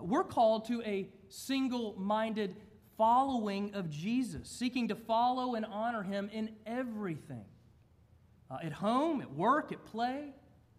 we're 0.00 0.24
called 0.24 0.66
to 0.66 0.82
a 0.82 1.08
single 1.28 1.94
minded 1.98 2.56
following 2.96 3.74
of 3.74 3.90
Jesus, 3.90 4.48
seeking 4.48 4.88
to 4.88 4.94
follow 4.94 5.54
and 5.54 5.66
honor 5.66 6.02
him 6.02 6.30
in 6.32 6.50
everything 6.66 7.44
uh, 8.50 8.58
at 8.62 8.72
home, 8.72 9.20
at 9.20 9.32
work, 9.32 9.72
at 9.72 9.84
play, 9.84 10.32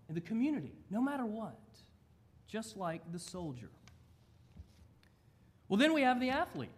in 0.07 0.15
the 0.15 0.21
community, 0.21 0.71
no 0.89 1.01
matter 1.01 1.25
what, 1.25 1.59
just 2.47 2.77
like 2.77 3.01
the 3.11 3.19
soldier. 3.19 3.69
Well, 5.67 5.77
then 5.77 5.93
we 5.93 6.01
have 6.01 6.19
the 6.19 6.29
athlete. 6.29 6.69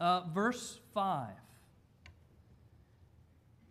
Uh, 0.00 0.22
verse 0.32 0.80
5. 0.92 1.28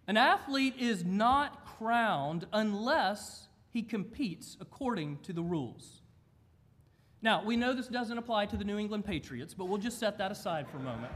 An 0.08 0.18
athlete 0.18 0.76
is 0.80 1.04
not 1.04 1.66
crowned 1.78 2.48
unless 2.54 3.48
he 3.72 3.84
competes 3.84 4.58
according 4.60 5.20
to 5.24 5.34
the 5.34 5.44
rules. 5.44 5.99
Now, 7.22 7.44
we 7.44 7.58
know 7.58 7.74
this 7.74 7.88
doesn't 7.88 8.18
apply 8.18 8.46
to 8.48 8.58
the 8.58 8.64
New 8.64 8.78
England 8.78 9.06
Patriots, 9.06 9.54
but 9.54 9.66
we'll 9.66 9.78
just 9.78 10.00
set 10.00 10.18
that 10.18 10.32
aside 10.32 10.68
for 10.70 10.78
a 10.78 10.82
moment. 10.82 11.12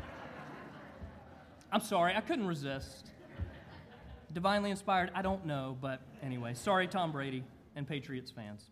I'm 1.72 1.82
sorry, 1.82 2.14
I 2.16 2.22
couldn't 2.22 2.48
resist. 2.48 3.12
Divinely 4.34 4.72
inspired, 4.72 5.12
I 5.16 5.22
don't 5.22 5.46
know, 5.46 5.78
but 5.80 6.02
anyway, 6.22 6.54
sorry, 6.54 6.88
Tom 6.88 7.12
Brady 7.12 7.44
and 7.76 7.88
Patriots 7.88 8.32
fans. 8.32 8.70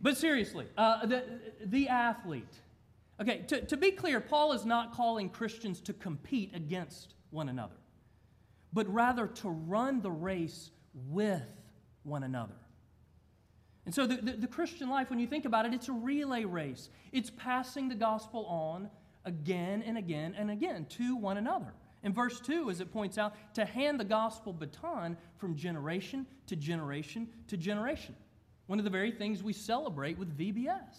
But 0.00 0.16
seriously, 0.16 0.66
uh, 0.78 1.06
the, 1.06 1.24
the 1.64 1.88
athlete. 1.88 2.60
Okay, 3.20 3.44
to, 3.48 3.60
to 3.66 3.76
be 3.76 3.92
clear, 3.92 4.20
Paul 4.20 4.52
is 4.52 4.64
not 4.64 4.92
calling 4.92 5.28
Christians 5.28 5.80
to 5.82 5.92
compete 5.92 6.52
against 6.54 7.14
one 7.30 7.48
another 7.48 7.76
but 8.72 8.92
rather 8.92 9.26
to 9.26 9.50
run 9.50 10.00
the 10.00 10.10
race 10.10 10.70
with 10.94 11.42
one 12.04 12.22
another. 12.22 12.54
And 13.84 13.94
so, 13.94 14.06
the, 14.06 14.16
the, 14.16 14.32
the, 14.32 14.46
Christian 14.46 14.88
life, 14.88 15.10
when 15.10 15.18
you 15.18 15.26
think 15.26 15.44
about 15.44 15.66
it, 15.66 15.74
it's 15.74 15.88
a 15.88 15.92
relay 15.92 16.44
race. 16.44 16.88
It's 17.10 17.30
passing 17.30 17.88
the 17.88 17.96
gospel 17.96 18.46
on 18.46 18.88
again 19.24 19.82
and 19.82 19.98
again 19.98 20.34
and 20.38 20.50
again 20.50 20.86
to 20.90 21.16
one 21.16 21.36
another. 21.36 21.72
In 22.04 22.12
verse 22.12 22.40
2, 22.40 22.70
as 22.70 22.80
it 22.80 22.92
points 22.92 23.18
out, 23.18 23.34
to 23.54 23.64
hand 23.64 23.98
the 23.98 24.04
gospel 24.04 24.52
baton 24.52 25.16
from 25.36 25.56
generation 25.56 26.26
to 26.46 26.56
generation 26.56 27.28
to 27.48 27.56
generation. 27.56 28.14
One 28.66 28.78
of 28.78 28.84
the 28.84 28.90
very 28.90 29.10
things 29.10 29.42
we 29.42 29.52
celebrate 29.52 30.16
with 30.16 30.36
VBS, 30.36 30.96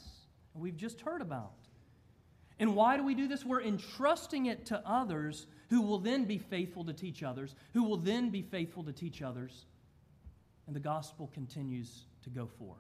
we've 0.54 0.78
just 0.78 1.02
heard 1.02 1.22
about. 1.22 1.54
And 2.60 2.76
why 2.76 2.98
do 2.98 3.04
we 3.04 3.16
do 3.16 3.28
this? 3.28 3.46
We're 3.46 3.62
entrusting 3.62 4.46
it 4.46 4.66
to 4.68 4.82
others 4.86 5.48
who 5.70 5.82
will 5.82 6.00
then 6.00 6.26
be 6.26 6.38
faithful 6.38 6.86
to 6.86 6.94
teach 6.94 7.24
others, 7.24 7.56
who 7.74 7.84
will 7.84 7.98
then 7.98 8.30
be 8.30 8.42
faithful 8.42 8.84
to 8.84 8.94
teach 8.94 9.22
others. 9.22 9.66
And 10.68 10.76
the 10.76 10.80
gospel 10.80 11.30
continues 11.34 12.06
to 12.24 12.30
go 12.30 12.48
forth. 12.60 12.78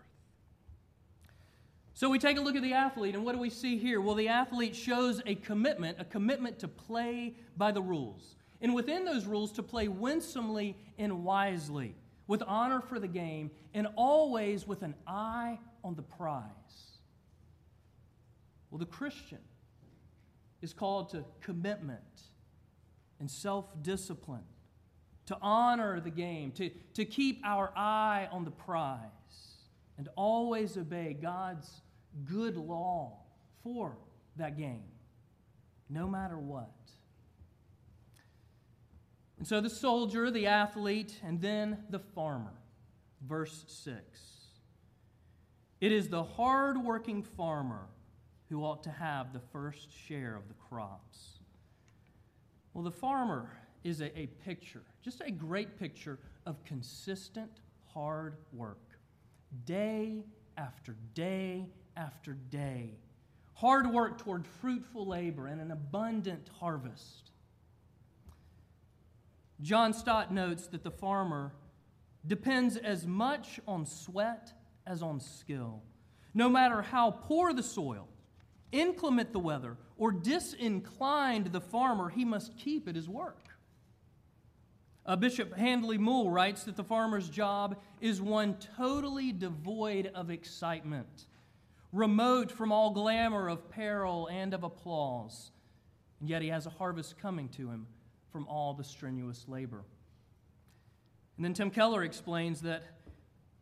So 1.93 2.09
we 2.09 2.17
take 2.17 2.37
a 2.37 2.41
look 2.41 2.55
at 2.55 2.63
the 2.63 2.73
athlete, 2.73 3.15
and 3.15 3.23
what 3.23 3.33
do 3.33 3.39
we 3.39 3.49
see 3.49 3.77
here? 3.77 4.01
Well, 4.01 4.15
the 4.15 4.27
athlete 4.27 4.75
shows 4.75 5.21
a 5.25 5.35
commitment, 5.35 5.97
a 5.99 6.05
commitment 6.05 6.59
to 6.59 6.67
play 6.67 7.35
by 7.55 7.71
the 7.71 7.81
rules. 7.81 8.35
And 8.61 8.73
within 8.73 9.05
those 9.05 9.25
rules, 9.25 9.51
to 9.53 9.63
play 9.63 9.87
winsomely 9.87 10.75
and 10.97 11.23
wisely, 11.23 11.95
with 12.27 12.41
honor 12.47 12.81
for 12.81 12.99
the 12.99 13.07
game, 13.07 13.51
and 13.73 13.87
always 13.95 14.65
with 14.65 14.81
an 14.81 14.95
eye 15.05 15.59
on 15.83 15.95
the 15.95 16.01
prize. 16.01 16.43
Well, 18.71 18.79
the 18.79 18.85
Christian 18.85 19.39
is 20.63 20.73
called 20.73 21.09
to 21.09 21.23
commitment 21.41 21.99
and 23.19 23.29
self 23.29 23.65
discipline, 23.83 24.45
to 25.27 25.37
honor 25.41 25.99
the 25.99 26.09
game, 26.09 26.51
to, 26.53 26.71
to 26.95 27.05
keep 27.05 27.39
our 27.45 27.71
eye 27.75 28.27
on 28.31 28.45
the 28.45 28.51
prize, 28.51 28.97
and 29.97 30.09
always 30.15 30.77
obey 30.77 31.15
God's 31.19 31.81
good 32.25 32.57
law 32.57 33.19
for 33.63 33.97
that 34.35 34.57
game, 34.57 34.85
no 35.89 36.07
matter 36.07 36.37
what. 36.37 36.71
And 39.37 39.47
so 39.47 39.59
the 39.61 39.69
soldier, 39.69 40.31
the 40.31 40.47
athlete, 40.47 41.19
and 41.23 41.41
then 41.41 41.79
the 41.89 41.99
farmer. 41.99 42.53
Verse 43.27 43.65
6. 43.67 44.01
It 45.81 45.91
is 45.91 46.07
the 46.07 46.23
hard-working 46.23 47.23
farmer 47.23 47.87
who 48.49 48.63
ought 48.63 48.83
to 48.83 48.89
have 48.91 49.33
the 49.33 49.41
first 49.51 49.89
share 49.91 50.35
of 50.35 50.47
the 50.47 50.53
crops. 50.53 51.39
Well, 52.73 52.83
the 52.83 52.91
farmer 52.91 53.49
is 53.83 53.99
a, 53.99 54.17
a 54.17 54.27
picture, 54.45 54.83
just 55.01 55.21
a 55.21 55.31
great 55.31 55.77
picture 55.77 56.19
of 56.45 56.63
consistent 56.63 57.51
hard 57.93 58.37
work, 58.53 58.92
day 59.65 60.23
after 60.57 60.95
day 61.13 61.67
after 61.95 62.33
day. 62.33 62.97
Hard 63.53 63.91
work 63.91 64.17
toward 64.17 64.45
fruitful 64.47 65.07
labor 65.07 65.47
and 65.47 65.61
an 65.61 65.71
abundant 65.71 66.49
harvest. 66.59 67.31
John 69.61 69.93
Stott 69.93 70.33
notes 70.33 70.67
that 70.67 70.83
the 70.83 70.91
farmer 70.91 71.53
depends 72.25 72.77
as 72.77 73.05
much 73.05 73.59
on 73.67 73.85
sweat 73.85 74.51
as 74.85 75.01
on 75.01 75.19
skill. 75.19 75.81
No 76.33 76.49
matter 76.49 76.81
how 76.81 77.11
poor 77.11 77.53
the 77.53 77.63
soil, 77.63 78.07
inclement 78.71 79.31
the 79.31 79.39
weather, 79.39 79.77
or 79.97 80.11
disinclined 80.11 81.47
the 81.47 81.61
farmer, 81.61 82.09
he 82.09 82.25
must 82.25 82.57
keep 82.57 82.87
at 82.87 82.95
his 82.95 83.07
work. 83.07 83.52
Uh, 85.05 85.17
Bishop 85.17 85.57
Handley 85.57 85.97
Moule 85.97 86.29
writes 86.29 86.63
that 86.63 86.77
the 86.77 86.83
farmer's 86.83 87.29
job 87.29 87.77
is 87.99 88.21
one 88.21 88.55
totally 88.77 89.33
devoid 89.33 90.09
of 90.15 90.29
excitement, 90.29 91.25
remote 91.91 92.51
from 92.51 92.71
all 92.71 92.91
glamour 92.91 93.49
of 93.49 93.69
peril 93.69 94.27
and 94.27 94.53
of 94.53 94.63
applause. 94.63 95.51
And 96.21 96.29
yet 96.29 96.41
he 96.41 96.47
has 96.47 96.65
a 96.65 96.69
harvest 96.69 97.17
coming 97.17 97.49
to 97.49 97.69
him 97.69 97.85
from 98.31 98.47
all 98.47 98.73
the 98.73 98.83
strenuous 98.83 99.45
labor. 99.49 99.83
And 101.35 101.43
then 101.43 101.53
Tim 101.53 101.69
Keller 101.69 102.03
explains 102.03 102.61
that 102.61 102.83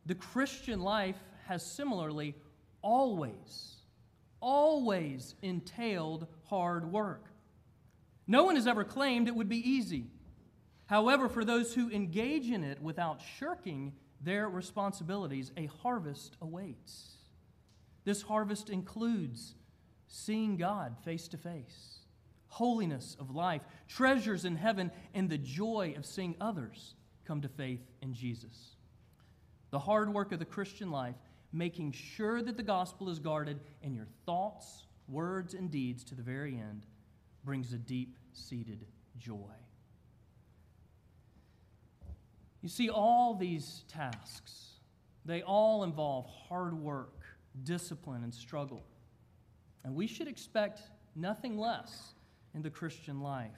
the 0.06 0.14
Christian 0.14 0.80
life 0.80 1.18
has 1.48 1.64
similarly 1.64 2.36
always, 2.82 3.78
always 4.40 5.34
entailed 5.42 6.28
hard 6.44 6.92
work. 6.92 7.26
No 8.28 8.44
one 8.44 8.54
has 8.54 8.68
ever 8.68 8.84
claimed 8.84 9.26
it 9.26 9.34
would 9.34 9.48
be 9.48 9.68
easy. 9.68 10.06
However, 10.92 11.30
for 11.30 11.42
those 11.42 11.72
who 11.72 11.90
engage 11.90 12.50
in 12.50 12.62
it 12.62 12.82
without 12.82 13.22
shirking 13.38 13.94
their 14.20 14.46
responsibilities, 14.50 15.50
a 15.56 15.64
harvest 15.64 16.36
awaits. 16.42 17.16
This 18.04 18.20
harvest 18.20 18.68
includes 18.68 19.54
seeing 20.06 20.58
God 20.58 20.98
face 21.02 21.28
to 21.28 21.38
face, 21.38 22.00
holiness 22.48 23.16
of 23.18 23.34
life, 23.34 23.62
treasures 23.88 24.44
in 24.44 24.54
heaven, 24.54 24.90
and 25.14 25.30
the 25.30 25.38
joy 25.38 25.94
of 25.96 26.04
seeing 26.04 26.36
others 26.42 26.92
come 27.24 27.40
to 27.40 27.48
faith 27.48 27.90
in 28.02 28.12
Jesus. 28.12 28.76
The 29.70 29.78
hard 29.78 30.12
work 30.12 30.30
of 30.32 30.40
the 30.40 30.44
Christian 30.44 30.90
life, 30.90 31.16
making 31.54 31.92
sure 31.92 32.42
that 32.42 32.58
the 32.58 32.62
gospel 32.62 33.08
is 33.08 33.18
guarded 33.18 33.60
in 33.80 33.94
your 33.94 34.08
thoughts, 34.26 34.84
words, 35.08 35.54
and 35.54 35.70
deeds 35.70 36.04
to 36.04 36.14
the 36.14 36.22
very 36.22 36.52
end, 36.52 36.84
brings 37.46 37.72
a 37.72 37.78
deep 37.78 38.18
seated 38.34 38.84
joy. 39.18 39.54
You 42.62 42.68
see, 42.68 42.88
all 42.88 43.34
these 43.34 43.84
tasks, 43.88 44.78
they 45.24 45.42
all 45.42 45.82
involve 45.82 46.26
hard 46.48 46.74
work, 46.74 47.20
discipline, 47.64 48.22
and 48.22 48.32
struggle. 48.32 48.84
And 49.84 49.94
we 49.94 50.06
should 50.06 50.28
expect 50.28 50.80
nothing 51.16 51.58
less 51.58 52.14
in 52.54 52.62
the 52.62 52.70
Christian 52.70 53.20
life. 53.20 53.50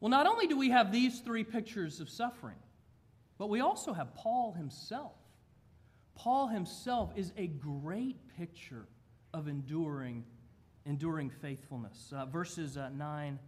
Well, 0.00 0.10
not 0.10 0.26
only 0.26 0.46
do 0.46 0.56
we 0.56 0.70
have 0.70 0.90
these 0.90 1.20
three 1.20 1.44
pictures 1.44 2.00
of 2.00 2.08
suffering, 2.08 2.56
but 3.38 3.48
we 3.48 3.60
also 3.60 3.92
have 3.92 4.14
Paul 4.14 4.52
himself. 4.52 5.12
Paul 6.14 6.48
himself 6.48 7.12
is 7.14 7.32
a 7.36 7.46
great 7.46 8.16
picture 8.38 8.86
of 9.34 9.48
enduring, 9.48 10.24
enduring 10.86 11.28
faithfulness. 11.28 12.12
Uh, 12.16 12.24
verses 12.26 12.78
uh, 12.78 12.88
9 12.90 13.38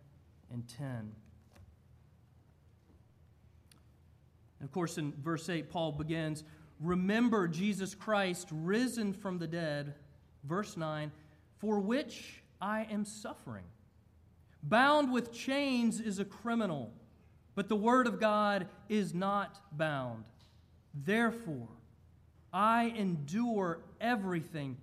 and 0.53 0.69
10. 0.69 1.13
Of 4.63 4.73
course, 4.73 4.99
in 4.99 5.13
verse 5.23 5.49
8, 5.49 5.71
Paul 5.71 5.93
begins 5.93 6.45
Remember 6.81 7.49
Jesus 7.49 7.95
Christ 7.95 8.49
risen 8.53 9.13
from 9.13 9.39
the 9.39 9.47
dead, 9.47 9.95
verse 10.45 10.77
9, 10.77 11.11
for 11.59 11.81
which 11.81 12.43
I 12.61 12.87
am 12.91 13.05
suffering. 13.05 13.65
Bound 14.63 15.13
with 15.13 15.33
chains 15.33 16.01
is 16.01 16.19
a 16.19 16.25
criminal, 16.25 16.93
but 17.55 17.69
the 17.69 17.77
word 17.77 18.07
of 18.07 18.21
God 18.21 18.69
is 18.89 19.13
not 19.13 19.61
bound. 19.77 20.25
Therefore, 20.95 21.69
I 22.53 22.93
endure 22.97 23.81
everything. 24.01 24.77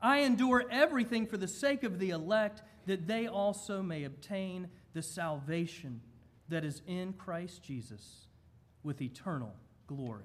I 0.00 0.18
endure 0.18 0.64
everything 0.70 1.26
for 1.26 1.36
the 1.36 1.48
sake 1.48 1.84
of 1.84 1.98
the 1.98 2.10
elect, 2.10 2.62
that 2.86 3.06
they 3.06 3.26
also 3.26 3.82
may 3.82 4.04
obtain 4.04 4.68
the 4.94 5.02
salvation 5.02 6.00
that 6.48 6.64
is 6.64 6.82
in 6.86 7.12
Christ 7.12 7.62
Jesus 7.62 8.25
with 8.86 9.02
eternal 9.02 9.52
glory. 9.86 10.22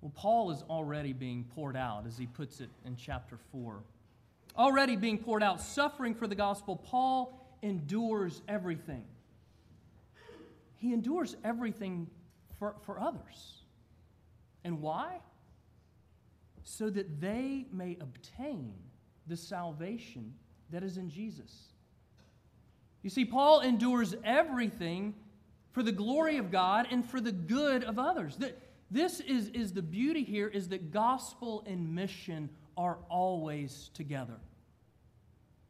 Well, 0.00 0.12
Paul 0.14 0.52
is 0.52 0.62
already 0.70 1.12
being 1.12 1.44
poured 1.54 1.76
out, 1.76 2.06
as 2.06 2.16
he 2.16 2.26
puts 2.26 2.60
it 2.60 2.68
in 2.84 2.94
chapter 2.96 3.38
4 3.50 3.82
already 4.58 4.96
being 4.96 5.18
poured 5.18 5.42
out, 5.42 5.60
suffering 5.60 6.14
for 6.14 6.26
the 6.26 6.34
gospel, 6.34 6.76
Paul 6.76 7.56
endures 7.62 8.42
everything. 8.48 9.04
He 10.76 10.92
endures 10.92 11.36
everything 11.44 12.08
for, 12.58 12.74
for 12.84 13.00
others. 13.00 13.62
And 14.64 14.82
why? 14.82 15.20
So 16.64 16.90
that 16.90 17.20
they 17.20 17.66
may 17.72 17.96
obtain 18.00 18.74
the 19.28 19.36
salvation 19.36 20.34
that 20.70 20.82
is 20.82 20.98
in 20.98 21.08
Jesus. 21.08 21.72
You 23.02 23.10
see, 23.10 23.24
Paul 23.24 23.60
endures 23.60 24.14
everything 24.24 25.14
for 25.78 25.84
the 25.84 25.92
glory 25.92 26.38
of 26.38 26.50
God 26.50 26.88
and 26.90 27.08
for 27.08 27.20
the 27.20 27.30
good 27.30 27.84
of 27.84 28.00
others. 28.00 28.36
This 28.90 29.20
is, 29.20 29.46
is 29.50 29.72
the 29.72 29.80
beauty 29.80 30.24
here 30.24 30.48
is 30.48 30.70
that 30.70 30.90
gospel 30.90 31.62
and 31.68 31.94
mission 31.94 32.50
are 32.76 32.98
always 33.08 33.92
together. 33.94 34.40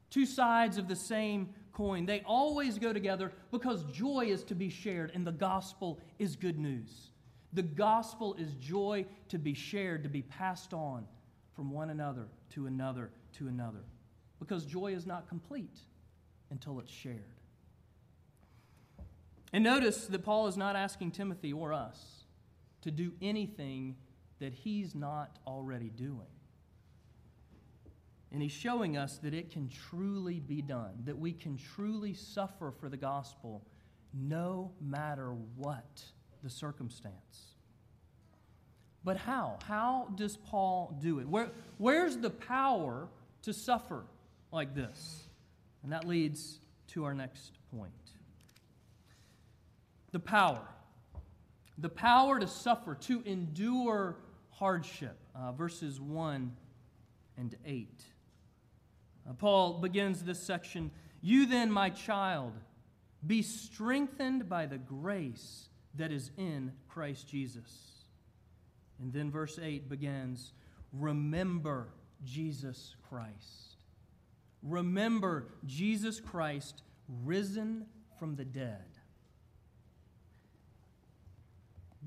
Two 0.08 0.24
sides 0.24 0.78
of 0.78 0.88
the 0.88 0.96
same 0.96 1.50
coin. 1.74 2.06
They 2.06 2.22
always 2.24 2.78
go 2.78 2.94
together 2.94 3.32
because 3.50 3.84
joy 3.92 4.28
is 4.30 4.44
to 4.44 4.54
be 4.54 4.70
shared 4.70 5.10
and 5.14 5.26
the 5.26 5.32
gospel 5.32 6.00
is 6.18 6.36
good 6.36 6.58
news. 6.58 7.10
The 7.52 7.64
gospel 7.64 8.32
is 8.38 8.54
joy 8.54 9.04
to 9.28 9.38
be 9.38 9.52
shared, 9.52 10.04
to 10.04 10.08
be 10.08 10.22
passed 10.22 10.72
on 10.72 11.06
from 11.54 11.70
one 11.70 11.90
another 11.90 12.28
to 12.54 12.64
another 12.64 13.10
to 13.34 13.48
another. 13.48 13.84
Because 14.38 14.64
joy 14.64 14.94
is 14.94 15.04
not 15.04 15.28
complete 15.28 15.80
until 16.50 16.78
it's 16.78 16.90
shared. 16.90 17.37
And 19.52 19.64
notice 19.64 20.06
that 20.06 20.24
Paul 20.24 20.46
is 20.46 20.56
not 20.56 20.76
asking 20.76 21.12
Timothy 21.12 21.52
or 21.52 21.72
us 21.72 22.24
to 22.82 22.90
do 22.90 23.12
anything 23.22 23.96
that 24.40 24.52
he's 24.52 24.94
not 24.94 25.38
already 25.46 25.90
doing. 25.90 26.26
And 28.30 28.42
he's 28.42 28.52
showing 28.52 28.96
us 28.96 29.18
that 29.18 29.32
it 29.32 29.50
can 29.50 29.68
truly 29.68 30.38
be 30.38 30.60
done, 30.60 31.02
that 31.04 31.18
we 31.18 31.32
can 31.32 31.56
truly 31.56 32.12
suffer 32.12 32.70
for 32.70 32.88
the 32.88 32.96
gospel 32.96 33.64
no 34.12 34.72
matter 34.80 35.32
what 35.56 36.02
the 36.42 36.50
circumstance. 36.50 37.54
But 39.02 39.16
how? 39.16 39.58
How 39.66 40.08
does 40.14 40.36
Paul 40.36 40.98
do 41.00 41.20
it? 41.20 41.28
Where, 41.28 41.50
where's 41.78 42.18
the 42.18 42.30
power 42.30 43.08
to 43.42 43.52
suffer 43.54 44.04
like 44.52 44.74
this? 44.74 45.22
And 45.82 45.92
that 45.92 46.06
leads 46.06 46.60
to 46.88 47.04
our 47.04 47.14
next 47.14 47.52
point. 47.74 47.92
The 50.12 50.20
power. 50.20 50.62
The 51.78 51.88
power 51.88 52.40
to 52.40 52.46
suffer, 52.46 52.94
to 53.02 53.22
endure 53.24 54.16
hardship. 54.50 55.16
Uh, 55.34 55.52
verses 55.52 56.00
1 56.00 56.52
and 57.36 57.56
8. 57.64 58.02
Uh, 59.28 59.32
Paul 59.34 59.74
begins 59.74 60.22
this 60.22 60.42
section 60.42 60.90
You 61.20 61.46
then, 61.46 61.70
my 61.70 61.90
child, 61.90 62.52
be 63.26 63.42
strengthened 63.42 64.48
by 64.48 64.66
the 64.66 64.78
grace 64.78 65.68
that 65.94 66.12
is 66.12 66.30
in 66.36 66.72
Christ 66.88 67.28
Jesus. 67.28 68.04
And 69.00 69.12
then 69.12 69.30
verse 69.30 69.58
8 69.62 69.88
begins 69.88 70.52
Remember 70.92 71.88
Jesus 72.24 72.96
Christ. 73.08 73.76
Remember 74.62 75.48
Jesus 75.66 76.20
Christ 76.20 76.82
risen 77.24 77.86
from 78.18 78.34
the 78.34 78.44
dead. 78.44 78.97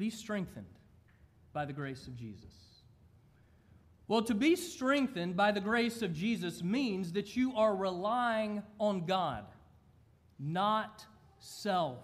Be 0.02 0.10
strengthened 0.10 0.80
by 1.54 1.64
the 1.66 1.74
grace 1.74 2.08
of 2.08 2.16
Jesus. 2.16 2.82
Well, 4.08 4.24
to 4.24 4.34
be 4.34 4.56
strengthened 4.56 5.38
by 5.38 5.52
the 5.52 5.62
grace 5.62 6.02
of 6.02 6.12
Jesus 6.12 6.64
means 6.64 7.12
that 7.12 7.38
you 7.38 7.56
are 7.56 7.76
relying 7.76 8.64
on 8.80 9.06
God, 9.06 9.46
not 10.40 11.06
self. 11.38 12.00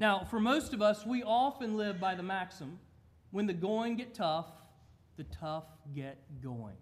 Now, 0.00 0.24
for 0.24 0.40
most 0.40 0.74
of 0.74 0.82
us, 0.82 1.06
we 1.06 1.22
often 1.22 1.76
live 1.76 2.00
by 2.00 2.16
the 2.16 2.24
maxim 2.24 2.80
when 3.30 3.46
the 3.46 3.54
going 3.54 3.94
get 3.94 4.12
tough, 4.12 4.48
the 5.16 5.24
tough 5.40 5.66
get 5.94 6.18
going. 6.42 6.74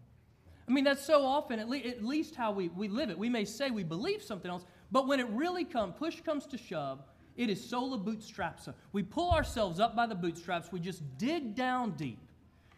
I 0.66 0.72
mean, 0.72 0.84
that's 0.84 1.04
so 1.04 1.26
often, 1.26 1.58
at, 1.58 1.68
le- 1.68 1.76
at 1.80 2.02
least 2.02 2.34
how 2.34 2.50
we, 2.50 2.68
we 2.68 2.88
live 2.88 3.10
it. 3.10 3.18
We 3.18 3.28
may 3.28 3.44
say 3.44 3.70
we 3.70 3.84
believe 3.84 4.22
something 4.22 4.50
else, 4.50 4.64
but 4.90 5.06
when 5.06 5.20
it 5.20 5.28
really 5.28 5.66
comes, 5.66 5.96
push 5.98 6.22
comes 6.22 6.46
to 6.46 6.56
shove, 6.56 7.02
It 7.40 7.48
is 7.48 7.70
sola 7.70 7.96
bootstraps. 7.96 8.68
We 8.92 9.02
pull 9.02 9.30
ourselves 9.30 9.80
up 9.80 9.96
by 9.96 10.06
the 10.06 10.14
bootstraps. 10.14 10.70
We 10.70 10.78
just 10.78 11.02
dig 11.16 11.54
down 11.54 11.92
deep. 11.92 12.18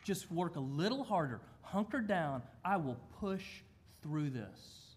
Just 0.04 0.30
work 0.30 0.54
a 0.54 0.60
little 0.60 1.02
harder. 1.02 1.40
Hunker 1.62 2.00
down. 2.00 2.44
I 2.64 2.76
will 2.76 2.96
push 3.18 3.42
through 4.04 4.30
this. 4.30 4.94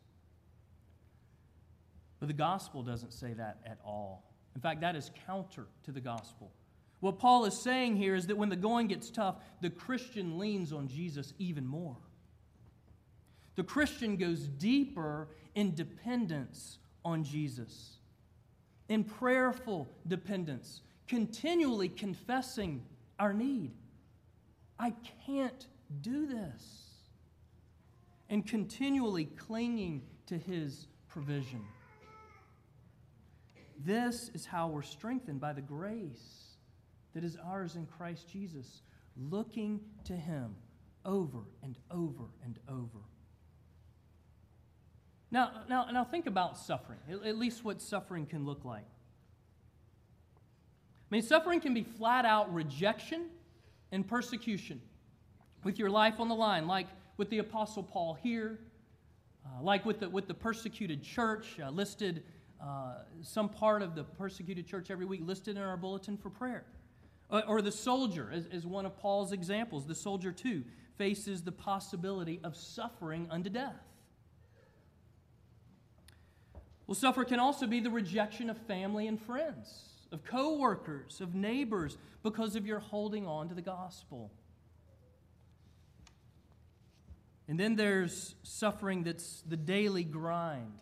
But 2.19 2.27
the 2.27 2.33
gospel 2.35 2.83
doesn't 2.83 3.11
say 3.11 3.33
that 3.33 3.57
at 3.65 3.79
all. 3.83 4.29
In 4.53 4.61
fact, 4.61 4.81
that 4.81 4.95
is 4.95 5.09
counter 5.25 5.65
to 5.85 5.91
the 5.91 5.99
gospel. 5.99 6.51
What 6.99 7.17
Paul 7.17 7.45
is 7.45 7.59
saying 7.59 7.95
here 7.95 8.13
is 8.13 8.27
that 8.27 8.37
when 8.37 8.49
the 8.49 8.55
going 8.55 8.85
gets 8.85 9.09
tough, 9.09 9.37
the 9.61 9.71
Christian 9.71 10.37
leans 10.37 10.73
on 10.73 10.87
Jesus 10.87 11.33
even 11.39 11.65
more. 11.65 11.97
The 13.55 13.63
Christian 13.63 14.15
goes 14.15 14.47
deeper 14.47 15.27
in 15.55 15.73
dependence 15.73 16.77
on 17.03 17.23
Jesus, 17.23 17.97
in 18.89 19.03
prayerful 19.03 19.89
dependence, 20.07 20.81
continually 21.07 21.89
confessing 21.89 22.83
our 23.19 23.33
need. 23.33 23.71
I 24.79 24.93
can't 25.25 25.67
do 26.01 26.25
this. 26.25 26.81
And 28.29 28.45
continually 28.45 29.25
clinging 29.25 30.01
to 30.25 30.37
his 30.37 30.87
provision. 31.07 31.61
This 33.83 34.31
is 34.33 34.45
how 34.45 34.67
we're 34.67 34.81
strengthened 34.81 35.39
by 35.39 35.53
the 35.53 35.61
grace 35.61 36.55
that 37.13 37.23
is 37.23 37.37
ours 37.37 37.75
in 37.75 37.85
Christ 37.85 38.27
Jesus, 38.27 38.81
looking 39.15 39.79
to 40.05 40.13
him 40.13 40.55
over 41.05 41.39
and 41.61 41.77
over 41.91 42.25
and 42.43 42.59
over. 42.67 42.99
Now, 45.31 45.51
now, 45.67 45.85
now 45.91 46.03
think 46.03 46.27
about 46.27 46.57
suffering, 46.57 46.99
at 47.09 47.37
least 47.37 47.63
what 47.63 47.81
suffering 47.81 48.25
can 48.25 48.45
look 48.45 48.63
like. 48.63 48.85
I 51.11 51.15
mean, 51.15 51.21
suffering 51.21 51.59
can 51.59 51.73
be 51.73 51.83
flat 51.83 52.25
out 52.25 52.53
rejection 52.53 53.25
and 53.91 54.07
persecution 54.07 54.81
with 55.63 55.79
your 55.79 55.89
life 55.89 56.19
on 56.19 56.29
the 56.29 56.35
line, 56.35 56.67
like 56.67 56.87
with 57.17 57.29
the 57.29 57.39
Apostle 57.39 57.83
Paul 57.83 58.17
here, 58.21 58.59
uh, 59.45 59.61
like 59.61 59.85
with 59.85 59.99
the, 59.99 60.09
with 60.09 60.27
the 60.27 60.33
persecuted 60.33 61.03
church, 61.03 61.59
uh, 61.63 61.69
listed 61.69 62.23
uh, 62.61 62.95
some 63.21 63.49
part 63.49 63.81
of 63.81 63.95
the 63.95 64.03
persecuted 64.03 64.65
church 64.65 64.89
every 64.89 65.05
week, 65.05 65.21
listed 65.23 65.57
in 65.57 65.61
our 65.61 65.77
bulletin 65.77 66.17
for 66.17 66.29
prayer. 66.29 66.63
Uh, 67.29 67.41
or 67.47 67.61
the 67.61 67.71
soldier, 67.71 68.29
as, 68.31 68.47
as 68.47 68.65
one 68.65 68.85
of 68.85 68.97
Paul's 68.97 69.31
examples, 69.31 69.85
the 69.85 69.95
soldier 69.95 70.31
too 70.31 70.63
faces 70.97 71.41
the 71.41 71.51
possibility 71.51 72.39
of 72.43 72.55
suffering 72.55 73.27
unto 73.29 73.49
death. 73.49 73.75
Well, 76.87 76.95
suffer 76.95 77.25
can 77.25 77.39
also 77.39 77.65
be 77.65 77.79
the 77.79 77.89
rejection 77.89 78.49
of 78.49 78.57
family 78.67 79.07
and 79.07 79.19
friends, 79.19 79.83
of 80.11 80.23
coworkers, 80.23 81.19
of 81.19 81.33
neighbors, 81.33 81.97
because 82.21 82.55
of 82.55 82.65
your 82.65 82.79
holding 82.79 83.25
on 83.25 83.49
to 83.49 83.55
the 83.55 83.61
gospel. 83.61 84.31
And 87.47 87.59
then 87.59 87.75
there's 87.75 88.35
suffering 88.43 89.03
that's 89.03 89.43
the 89.47 89.57
daily 89.57 90.03
grind 90.03 90.79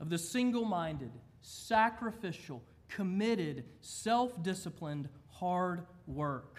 of 0.00 0.08
the 0.08 0.18
single 0.18 0.64
minded, 0.64 1.10
sacrificial, 1.42 2.62
committed, 2.88 3.64
self 3.80 4.42
disciplined, 4.42 5.08
hard 5.28 5.86
work, 6.06 6.58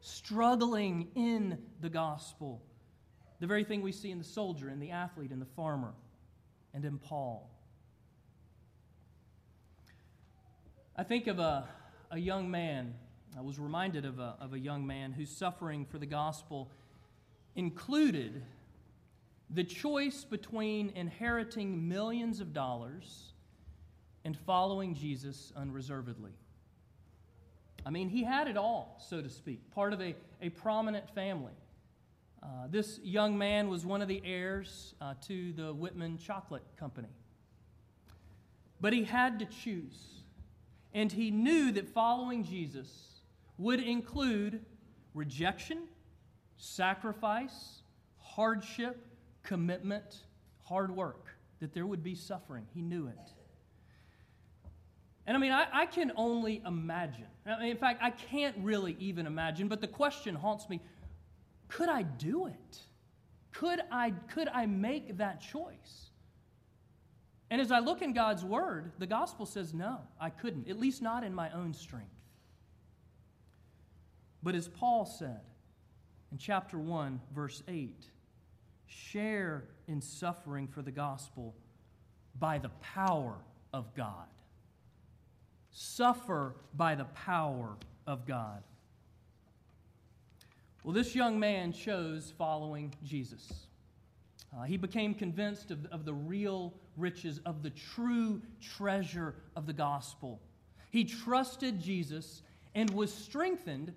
struggling 0.00 1.08
in 1.14 1.58
the 1.80 1.90
gospel. 1.90 2.62
The 3.40 3.46
very 3.46 3.64
thing 3.64 3.82
we 3.82 3.92
see 3.92 4.10
in 4.10 4.18
the 4.18 4.24
soldier, 4.24 4.68
in 4.68 4.80
the 4.80 4.90
athlete, 4.90 5.32
in 5.32 5.38
the 5.38 5.46
farmer 5.46 5.94
and 6.74 6.84
in 6.84 6.98
Paul. 6.98 7.50
I 10.96 11.02
think 11.02 11.26
of 11.26 11.38
a, 11.38 11.68
a 12.10 12.18
young 12.18 12.50
man, 12.50 12.94
I 13.36 13.40
was 13.40 13.58
reminded 13.58 14.04
of 14.04 14.18
a, 14.18 14.36
of 14.40 14.52
a 14.52 14.58
young 14.58 14.86
man 14.86 15.12
whose 15.12 15.30
suffering 15.30 15.84
for 15.84 15.98
the 15.98 16.06
gospel 16.06 16.70
included 17.56 18.42
the 19.48 19.64
choice 19.64 20.24
between 20.24 20.90
inheriting 20.90 21.88
millions 21.88 22.40
of 22.40 22.52
dollars 22.52 23.32
and 24.24 24.36
following 24.36 24.94
Jesus 24.94 25.52
unreservedly. 25.56 26.32
I 27.84 27.90
mean, 27.90 28.08
he 28.08 28.22
had 28.22 28.46
it 28.46 28.56
all, 28.56 29.00
so 29.00 29.22
to 29.22 29.28
speak, 29.28 29.70
part 29.70 29.92
of 29.92 30.00
a, 30.00 30.14
a 30.42 30.50
prominent 30.50 31.08
family. 31.10 31.54
Uh, 32.42 32.46
this 32.70 32.98
young 33.02 33.36
man 33.36 33.68
was 33.68 33.84
one 33.84 34.00
of 34.00 34.08
the 34.08 34.22
heirs 34.24 34.94
uh, 35.00 35.14
to 35.26 35.52
the 35.52 35.72
Whitman 35.74 36.18
Chocolate 36.18 36.64
Company. 36.78 37.08
But 38.80 38.92
he 38.92 39.04
had 39.04 39.38
to 39.40 39.44
choose. 39.44 40.22
And 40.94 41.12
he 41.12 41.30
knew 41.30 41.70
that 41.72 41.88
following 41.88 42.44
Jesus 42.44 43.20
would 43.58 43.80
include 43.80 44.64
rejection, 45.12 45.82
sacrifice, 46.56 47.82
hardship, 48.18 49.06
commitment, 49.42 50.24
hard 50.62 50.94
work, 50.94 51.26
that 51.60 51.74
there 51.74 51.86
would 51.86 52.02
be 52.02 52.14
suffering. 52.14 52.66
He 52.72 52.80
knew 52.80 53.06
it. 53.06 53.32
And 55.26 55.36
I 55.36 55.40
mean, 55.40 55.52
I, 55.52 55.66
I 55.72 55.86
can 55.86 56.10
only 56.16 56.62
imagine. 56.66 57.26
I 57.46 57.60
mean, 57.60 57.70
in 57.70 57.76
fact, 57.76 58.02
I 58.02 58.10
can't 58.10 58.56
really 58.58 58.96
even 58.98 59.26
imagine, 59.26 59.68
but 59.68 59.80
the 59.80 59.86
question 59.86 60.34
haunts 60.34 60.68
me 60.68 60.80
could 61.70 61.88
I 61.88 62.02
do 62.02 62.46
it? 62.46 62.78
Could 63.52 63.80
I, 63.90 64.10
could 64.28 64.48
I 64.48 64.66
make 64.66 65.16
that 65.18 65.40
choice? 65.40 66.10
And 67.50 67.60
as 67.60 67.72
I 67.72 67.80
look 67.80 68.02
in 68.02 68.12
God's 68.12 68.44
word, 68.44 68.92
the 68.98 69.06
gospel 69.06 69.44
says, 69.44 69.74
no, 69.74 70.00
I 70.20 70.30
couldn't, 70.30 70.68
at 70.68 70.78
least 70.78 71.02
not 71.02 71.24
in 71.24 71.34
my 71.34 71.50
own 71.50 71.72
strength. 71.72 72.08
But 74.42 74.54
as 74.54 74.68
Paul 74.68 75.04
said 75.04 75.40
in 76.30 76.38
chapter 76.38 76.78
1, 76.78 77.20
verse 77.34 77.62
8, 77.66 78.04
share 78.86 79.64
in 79.88 80.00
suffering 80.00 80.68
for 80.68 80.82
the 80.82 80.92
gospel 80.92 81.54
by 82.38 82.58
the 82.58 82.70
power 82.80 83.34
of 83.72 83.94
God. 83.94 84.28
Suffer 85.72 86.54
by 86.74 86.94
the 86.94 87.04
power 87.04 87.76
of 88.06 88.26
God. 88.26 88.62
Well, 90.82 90.94
this 90.94 91.14
young 91.14 91.38
man 91.38 91.72
chose 91.72 92.32
following 92.38 92.94
Jesus. 93.04 93.66
Uh, 94.56 94.62
he 94.62 94.76
became 94.76 95.14
convinced 95.14 95.70
of, 95.70 95.86
of 95.86 96.04
the 96.04 96.14
real 96.14 96.74
riches, 96.96 97.40
of 97.44 97.62
the 97.62 97.70
true 97.70 98.40
treasure 98.60 99.34
of 99.54 99.66
the 99.66 99.72
gospel. 99.72 100.40
He 100.90 101.04
trusted 101.04 101.80
Jesus 101.80 102.42
and 102.74 102.90
was 102.90 103.12
strengthened 103.12 103.92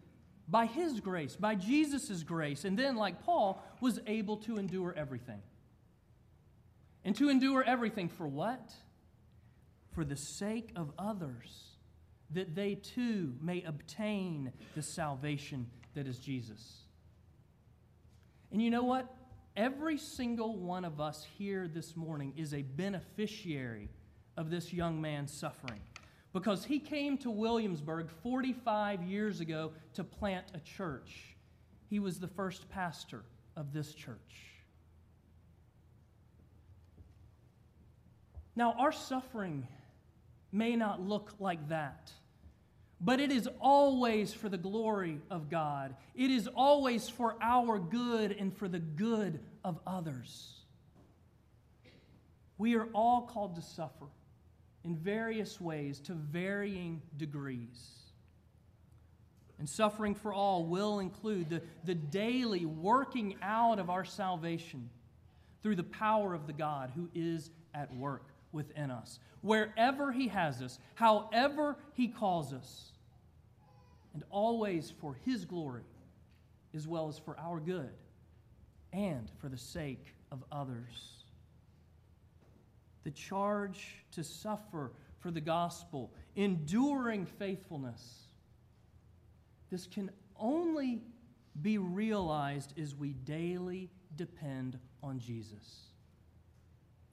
by 0.48 0.66
his 0.66 1.00
grace, 1.00 1.36
by 1.36 1.56
Jesus' 1.56 2.22
grace, 2.22 2.66
and 2.66 2.78
then, 2.78 2.98
like 2.98 3.24
Paul, 3.24 3.64
was 3.80 4.00
able 4.06 4.38
to 4.38 4.58
endure 4.58 4.94
everything. 4.96 5.42
And 7.06 7.16
to 7.16 7.30
endure 7.30 7.64
everything 7.64 8.10
for 8.10 8.28
what? 8.28 8.74
For 9.92 10.04
the 10.04 10.18
sake 10.18 10.72
of 10.76 10.92
others, 11.00 11.78
that 12.32 12.56
they 12.56 12.76
too 12.76 13.36
may 13.42 13.64
obtain 13.64 14.52
the 14.76 14.82
salvation 14.82 15.68
that 15.96 16.08
is 16.08 16.20
Jesus. 16.20 16.84
And 18.52 18.62
you 18.62 18.70
know 18.70 18.84
what? 18.84 19.14
Every 19.56 19.98
single 19.98 20.58
one 20.58 20.84
of 20.86 21.00
us 21.00 21.26
here 21.38 21.68
this 21.68 21.96
morning 21.96 22.34
is 22.36 22.54
a 22.54 22.64
beneficiary 22.64 23.90
of 24.38 24.50
this 24.50 24.74
young 24.74 25.00
man's 25.00 25.32
suffering 25.32 25.80
because 26.34 26.66
he 26.66 26.80
came 26.80 27.18
to 27.20 27.30
Williamsburg 27.30 28.10
45 28.24 29.04
years 29.04 29.40
ago 29.40 29.72
to 29.94 30.04
plant 30.04 30.46
a 30.56 30.60
church. 30.60 31.36
He 31.90 32.00
was 32.00 32.20
the 32.20 32.28
first 32.28 32.68
pastor 32.70 33.24
of 33.56 33.72
this 33.74 33.94
church. 33.94 34.18
Now, 38.56 38.74
our 38.80 38.92
suffering 38.92 39.68
may 40.52 40.76
not 40.76 41.02
look 41.02 41.34
like 41.40 41.70
that 41.70 42.12
but 43.04 43.20
it 43.20 43.32
is 43.32 43.50
always 43.60 44.34
for 44.34 44.48
the 44.48 44.58
glory 44.58 45.20
of 45.30 45.50
God. 45.50 45.96
It 46.16 46.32
is 46.32 46.48
always 46.48 47.10
for 47.10 47.36
our 47.42 47.78
good 47.78 48.32
and 48.32 48.56
for 48.56 48.70
the 48.70 48.80
good 48.80 49.42
of 49.64 49.78
others. 49.86 50.54
We 52.58 52.76
are 52.76 52.88
all 52.94 53.24
called 53.24 53.56
to 53.56 53.62
suffer 53.62 54.06
in 54.86 54.96
various 54.96 55.60
ways 55.60 56.00
to 56.02 56.14
varying 56.14 57.02
degrees. 57.18 57.90
And 59.60 59.70
suffering 59.70 60.16
for 60.16 60.34
all 60.34 60.66
will 60.66 61.00
include 61.00 61.50
the, 61.50 61.62
the 61.84 61.96
daily 61.96 62.66
working 62.66 63.36
out 63.42 63.80
of 63.80 63.90
our 63.90 64.06
salvation 64.06 64.90
through 65.62 65.76
the 65.76 65.84
power 65.84 66.34
of 66.34 66.48
the 66.48 66.54
God 66.54 66.92
who 66.96 67.10
is 67.14 67.50
at 67.74 67.94
work 67.96 68.28
within 68.54 68.92
us. 68.92 69.20
Wherever 69.42 70.14
He 70.14 70.30
has 70.30 70.62
us, 70.62 70.80
however 70.96 71.78
He 71.94 72.08
calls 72.08 72.54
us 72.54 72.93
and 74.14 74.24
always 74.30 74.92
for 75.00 75.16
His 75.26 75.46
glory, 75.46 75.84
as 76.74 76.88
well 76.88 77.08
as 77.08 77.18
for 77.18 77.38
our 77.40 77.60
good 77.60 77.92
and 78.92 79.30
for 79.40 79.50
the 79.50 79.58
sake 79.58 80.14
of 80.32 80.44
others. 80.52 81.24
The 83.04 83.12
charge 83.12 84.06
to 84.12 84.24
suffer 84.24 84.92
for 85.20 85.32
the 85.32 85.42
gospel, 85.42 86.12
enduring 86.36 87.26
faithfulness. 87.26 88.28
This 89.70 89.88
can 89.88 90.12
only 90.38 91.02
be 91.62 91.78
realized 91.78 92.74
as 92.80 92.96
we 92.96 93.14
daily 93.14 93.90
depend 94.16 94.78
on 95.02 95.20
Jesus. 95.20 95.88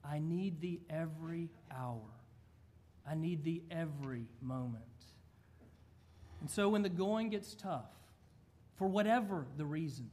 I 0.03 0.19
need 0.19 0.61
thee 0.61 0.81
every 0.89 1.49
hour. 1.71 2.01
I 3.07 3.15
need 3.15 3.43
thee 3.43 3.63
every 3.71 4.27
moment. 4.41 4.83
And 6.41 6.49
so 6.49 6.69
when 6.69 6.81
the 6.81 6.89
going 6.89 7.29
gets 7.29 7.55
tough, 7.55 7.91
for 8.75 8.87
whatever 8.87 9.45
the 9.57 9.65
reason, 9.65 10.09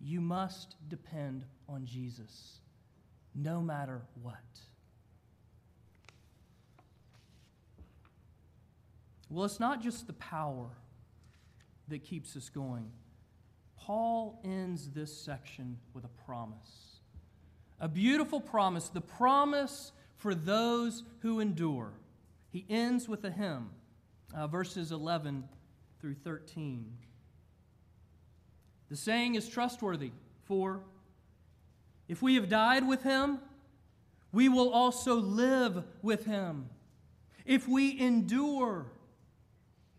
you 0.00 0.20
must 0.20 0.76
depend 0.88 1.44
on 1.68 1.86
Jesus, 1.86 2.60
no 3.34 3.60
matter 3.60 4.02
what. 4.22 4.36
Well, 9.30 9.44
it's 9.44 9.60
not 9.60 9.82
just 9.82 10.06
the 10.06 10.12
power 10.14 10.68
that 11.88 12.04
keeps 12.04 12.36
us 12.36 12.48
going. 12.48 12.90
Paul 13.76 14.40
ends 14.44 14.90
this 14.90 15.14
section 15.14 15.78
with 15.94 16.04
a 16.04 16.24
promise. 16.26 17.00
A 17.80 17.88
beautiful 17.88 18.40
promise, 18.40 18.88
the 18.88 19.00
promise 19.00 19.92
for 20.16 20.34
those 20.34 21.04
who 21.20 21.40
endure. 21.40 21.92
He 22.50 22.66
ends 22.68 23.08
with 23.08 23.24
a 23.24 23.30
hymn, 23.30 23.70
uh, 24.34 24.46
verses 24.46 24.92
11 24.92 25.44
through 26.00 26.14
13. 26.14 26.92
The 28.90 28.96
saying 28.96 29.34
is 29.34 29.48
trustworthy, 29.48 30.12
for 30.44 30.80
if 32.08 32.22
we 32.22 32.36
have 32.36 32.48
died 32.48 32.86
with 32.86 33.02
him, 33.02 33.38
we 34.32 34.48
will 34.48 34.70
also 34.70 35.14
live 35.14 35.84
with 36.02 36.24
him. 36.24 36.68
If 37.44 37.66
we 37.66 37.98
endure, 37.98 38.86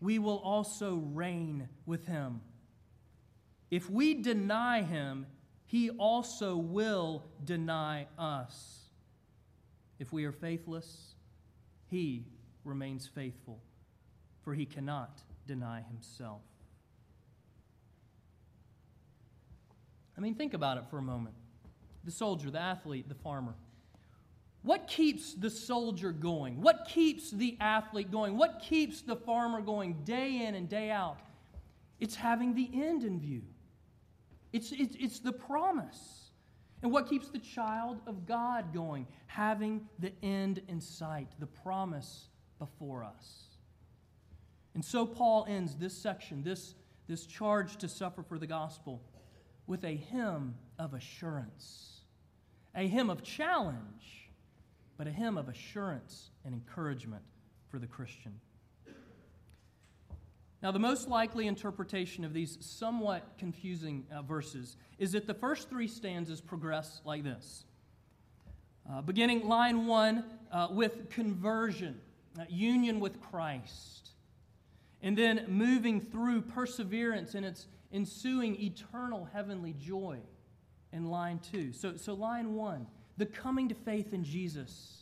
we 0.02 0.20
will 0.20 0.40
also 0.40 0.96
reign 0.96 1.68
with 1.86 2.06
him. 2.06 2.42
If 3.70 3.90
we 3.90 4.16
deny 4.16 4.82
him, 4.82 5.28
he 5.66 5.92
also 5.92 6.56
will 6.56 7.24
deny 7.44 8.08
us. 8.18 8.80
If 10.00 10.12
we 10.12 10.26
are 10.26 10.32
faithless, 10.32 11.14
he 11.88 12.26
remains 12.64 13.08
faithful, 13.08 13.62
for 14.50 14.56
he 14.56 14.66
cannot 14.66 15.22
deny 15.46 15.84
himself. 15.92 16.42
I 20.18 20.22
mean, 20.22 20.34
think 20.34 20.56
about 20.56 20.78
it 20.78 20.86
for 20.90 20.98
a 20.98 21.04
moment. 21.04 21.36
The 22.04 22.10
soldier, 22.10 22.50
the 22.50 22.60
athlete, 22.60 23.08
the 23.08 23.14
farmer. 23.14 23.54
What 24.64 24.88
keeps 24.88 25.36
the 25.36 25.52
soldier 25.52 26.12
going? 26.12 26.62
What 26.64 26.88
keeps 26.90 27.30
the 27.30 27.58
athlete 27.60 28.10
going? 28.10 28.38
What 28.38 28.60
keeps 28.60 29.04
the 29.04 29.16
farmer 29.16 29.62
going 29.62 30.04
day 30.04 30.44
in 30.48 30.56
and 30.56 30.68
day 30.68 30.90
out? 30.90 31.20
It's 32.00 32.16
having 32.16 32.56
the 32.56 32.72
end 32.74 33.04
in 33.04 33.20
view, 33.20 33.44
it's, 34.52 34.72
it's, 34.72 34.96
it's 35.00 35.20
the 35.20 35.32
promise. 35.32 36.32
And 36.82 36.92
what 36.92 37.08
keeps 37.08 37.30
the 37.30 37.38
child 37.38 38.00
of 38.08 38.26
God 38.26 38.74
going? 38.74 39.06
Having 39.28 39.88
the 40.00 40.12
end 40.24 40.64
in 40.68 40.82
sight, 40.82 41.28
the 41.38 41.46
promise 41.46 42.30
before 42.58 43.04
us. 43.04 43.49
And 44.74 44.86
so 44.86 45.06
Paul 45.06 45.46
ends 45.48 45.76
this 45.76 45.98
section, 45.98 46.44
this, 46.44 46.76
this 47.08 47.26
charge 47.26 47.78
to 47.78 47.88
suffer 47.88 48.24
for 48.24 48.38
the 48.38 48.48
gospel, 48.48 49.02
with 49.68 49.84
a 49.84 49.96
hymn 49.96 50.56
of 50.78 50.94
assurance, 50.94 52.02
a 52.76 52.88
hymn 52.88 53.10
of 53.10 53.24
challenge, 53.24 54.32
but 54.98 55.08
a 55.08 55.12
hymn 55.12 55.38
of 55.38 55.48
assurance 55.50 56.32
and 56.44 56.54
encouragement 56.54 57.24
for 57.70 57.80
the 57.80 57.88
Christian. 57.88 58.40
Now, 60.62 60.72
the 60.72 60.80
most 60.80 61.08
likely 61.08 61.48
interpretation 61.48 62.26
of 62.26 62.34
these 62.34 62.58
somewhat 62.60 63.38
confusing 63.38 64.06
uh, 64.12 64.24
verses 64.24 64.76
is 64.98 65.14
that 65.14 65.26
the 65.26 65.34
first 65.34 65.70
three 65.70 65.88
stanzas 65.88 66.42
progress 66.42 67.02
like 67.06 67.24
this. 67.24 67.64
Uh, 68.90 69.02
beginning 69.02 69.48
line 69.48 69.86
one 69.86 70.26
uh, 70.52 70.68
with 70.72 71.10
conversion, 71.12 72.02
uh, 72.38 72.44
union 72.50 73.00
with 73.00 73.22
Christ, 73.22 74.09
and 75.02 75.18
then 75.18 75.46
moving 75.48 76.02
through 76.02 76.42
perseverance 76.42 77.36
and 77.36 77.46
its 77.46 77.68
ensuing 77.92 78.62
eternal 78.62 79.28
heavenly 79.34 79.74
joy 79.74 80.20
in 80.92 81.06
line 81.06 81.40
two. 81.52 81.72
So, 81.74 81.96
so 81.96 82.14
line 82.14 82.54
one, 82.54 82.88
the 83.18 83.26
coming 83.26 83.70
to 83.70 83.76
faith 83.76 84.14
in 84.14 84.24
Jesus. 84.24 84.96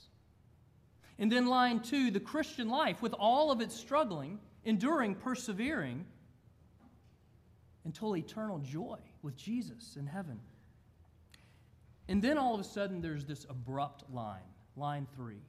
And 1.19 1.31
then 1.31 1.47
line 1.47 1.79
two, 1.79 2.12
the 2.12 2.19
Christian 2.19 2.69
life 2.69 3.01
with 3.01 3.13
all 3.13 3.51
of 3.51 3.62
its 3.62 3.75
struggling 3.75 4.39
enduring, 4.67 5.15
persevering 5.15 6.05
until 7.86 8.15
eternal 8.17 8.60
joy 8.60 8.97
with 9.21 9.36
Jesus 9.38 9.95
in 9.95 10.05
heaven. 10.05 10.39
And 12.10 12.21
then 12.21 12.38
all 12.38 12.53
of 12.53 12.60
a 12.60 12.65
sudden, 12.65 13.01
there's 13.01 13.25
this 13.25 13.45
abrupt 13.49 14.03
line, 14.12 14.41
line 14.75 15.07
three. 15.15 15.41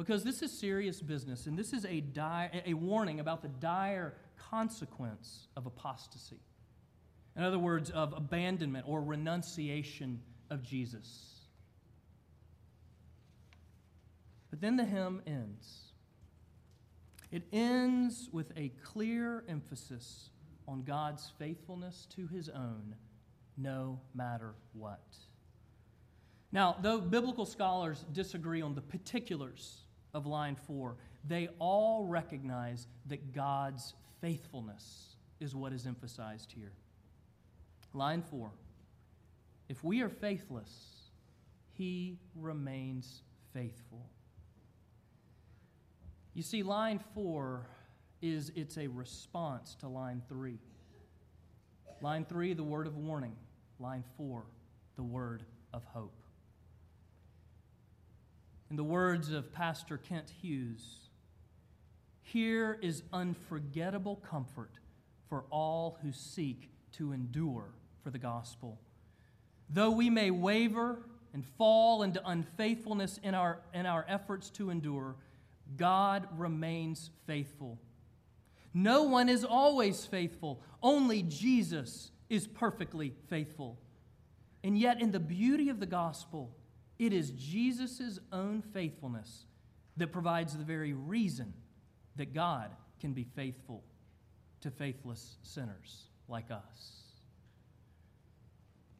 Because 0.00 0.24
this 0.24 0.40
is 0.40 0.50
serious 0.50 1.02
business, 1.02 1.46
and 1.46 1.58
this 1.58 1.74
is 1.74 1.84
a, 1.84 2.00
dire, 2.00 2.50
a 2.64 2.72
warning 2.72 3.20
about 3.20 3.42
the 3.42 3.48
dire 3.48 4.14
consequence 4.50 5.48
of 5.58 5.66
apostasy. 5.66 6.40
In 7.36 7.42
other 7.42 7.58
words, 7.58 7.90
of 7.90 8.14
abandonment 8.16 8.86
or 8.88 9.02
renunciation 9.02 10.22
of 10.48 10.62
Jesus. 10.62 11.42
But 14.48 14.62
then 14.62 14.78
the 14.78 14.86
hymn 14.86 15.20
ends. 15.26 15.92
It 17.30 17.42
ends 17.52 18.30
with 18.32 18.52
a 18.56 18.72
clear 18.82 19.44
emphasis 19.50 20.30
on 20.66 20.82
God's 20.82 21.30
faithfulness 21.38 22.06
to 22.16 22.26
his 22.26 22.48
own, 22.48 22.94
no 23.58 24.00
matter 24.14 24.54
what. 24.72 25.04
Now, 26.52 26.78
though 26.80 27.02
biblical 27.02 27.44
scholars 27.44 28.06
disagree 28.14 28.62
on 28.62 28.74
the 28.74 28.80
particulars 28.80 29.82
of 30.14 30.26
line 30.26 30.56
four, 30.56 30.96
they 31.26 31.48
all 31.58 32.04
recognize 32.04 32.86
that 33.06 33.32
God's 33.32 33.94
faithfulness 34.20 35.16
is 35.40 35.54
what 35.54 35.72
is 35.72 35.86
emphasized 35.86 36.52
here. 36.52 36.72
Line 37.92 38.22
four 38.22 38.50
If 39.68 39.82
we 39.82 40.02
are 40.02 40.08
faithless, 40.08 41.10
he 41.72 42.18
remains 42.34 43.22
faithful. 43.52 44.06
You 46.34 46.42
see, 46.42 46.62
line 46.62 47.00
four 47.14 47.66
is 48.22 48.52
it's 48.54 48.78
a 48.78 48.86
response 48.86 49.74
to 49.80 49.88
line 49.88 50.22
three. 50.28 50.58
Line 52.00 52.24
three, 52.24 52.54
the 52.54 52.62
word 52.62 52.86
of 52.86 52.96
warning. 52.96 53.34
Line 53.78 54.04
four, 54.16 54.44
the 54.96 55.02
word 55.02 55.44
of 55.72 55.84
hope. 55.84 56.19
In 58.70 58.76
the 58.76 58.84
words 58.84 59.32
of 59.32 59.52
Pastor 59.52 59.98
Kent 59.98 60.30
Hughes, 60.40 61.08
here 62.22 62.78
is 62.80 63.02
unforgettable 63.12 64.14
comfort 64.14 64.70
for 65.28 65.44
all 65.50 65.98
who 66.02 66.12
seek 66.12 66.70
to 66.92 67.10
endure 67.10 67.74
for 68.04 68.10
the 68.10 68.18
gospel. 68.18 68.78
Though 69.68 69.90
we 69.90 70.08
may 70.08 70.30
waver 70.30 71.00
and 71.34 71.44
fall 71.44 72.04
into 72.04 72.24
unfaithfulness 72.24 73.18
in 73.24 73.34
our, 73.34 73.60
in 73.74 73.86
our 73.86 74.06
efforts 74.08 74.50
to 74.50 74.70
endure, 74.70 75.16
God 75.76 76.28
remains 76.36 77.10
faithful. 77.26 77.80
No 78.72 79.02
one 79.02 79.28
is 79.28 79.44
always 79.44 80.06
faithful, 80.06 80.62
only 80.80 81.22
Jesus 81.24 82.12
is 82.28 82.46
perfectly 82.46 83.14
faithful. 83.28 83.80
And 84.62 84.78
yet, 84.78 85.00
in 85.00 85.10
the 85.10 85.18
beauty 85.18 85.70
of 85.70 85.80
the 85.80 85.86
gospel, 85.86 86.54
it 87.00 87.14
is 87.14 87.30
Jesus' 87.30 88.18
own 88.30 88.60
faithfulness 88.60 89.46
that 89.96 90.12
provides 90.12 90.54
the 90.54 90.64
very 90.64 90.92
reason 90.92 91.54
that 92.16 92.34
God 92.34 92.70
can 93.00 93.14
be 93.14 93.24
faithful 93.24 93.82
to 94.60 94.70
faithless 94.70 95.38
sinners 95.42 96.08
like 96.28 96.50
us. 96.50 97.00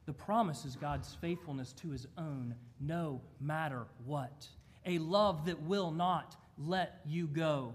The 0.06 0.14
promise 0.14 0.64
is 0.64 0.76
God's 0.76 1.14
faithfulness 1.20 1.74
to 1.74 1.90
his 1.90 2.06
own, 2.16 2.54
no 2.80 3.20
matter 3.38 3.84
what. 4.06 4.48
A 4.86 4.96
love 4.96 5.44
that 5.44 5.60
will 5.60 5.90
not 5.90 6.36
let 6.56 7.02
you 7.04 7.26
go. 7.26 7.74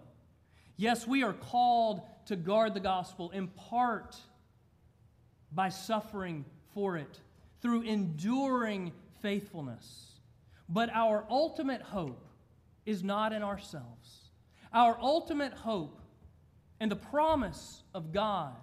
Yes, 0.75 1.05
we 1.05 1.21
are 1.21 1.33
called 1.33 2.01
to 2.25 2.35
guard 2.35 2.73
the 2.73 2.79
gospel 2.79 3.29
in 3.29 3.47
part 3.49 4.17
by 5.51 5.69
suffering 5.69 6.45
for 6.73 6.97
it, 6.97 7.19
through 7.61 7.83
enduring 7.83 8.91
faithfulness. 9.21 10.14
But 10.67 10.89
our 10.91 11.25
ultimate 11.29 11.81
hope 11.81 12.27
is 12.85 13.03
not 13.03 13.33
in 13.33 13.43
ourselves. 13.43 14.29
Our 14.73 14.97
ultimate 14.99 15.53
hope 15.53 16.01
and 16.79 16.91
the 16.91 16.95
promise 16.95 17.83
of 17.93 18.11
God 18.11 18.55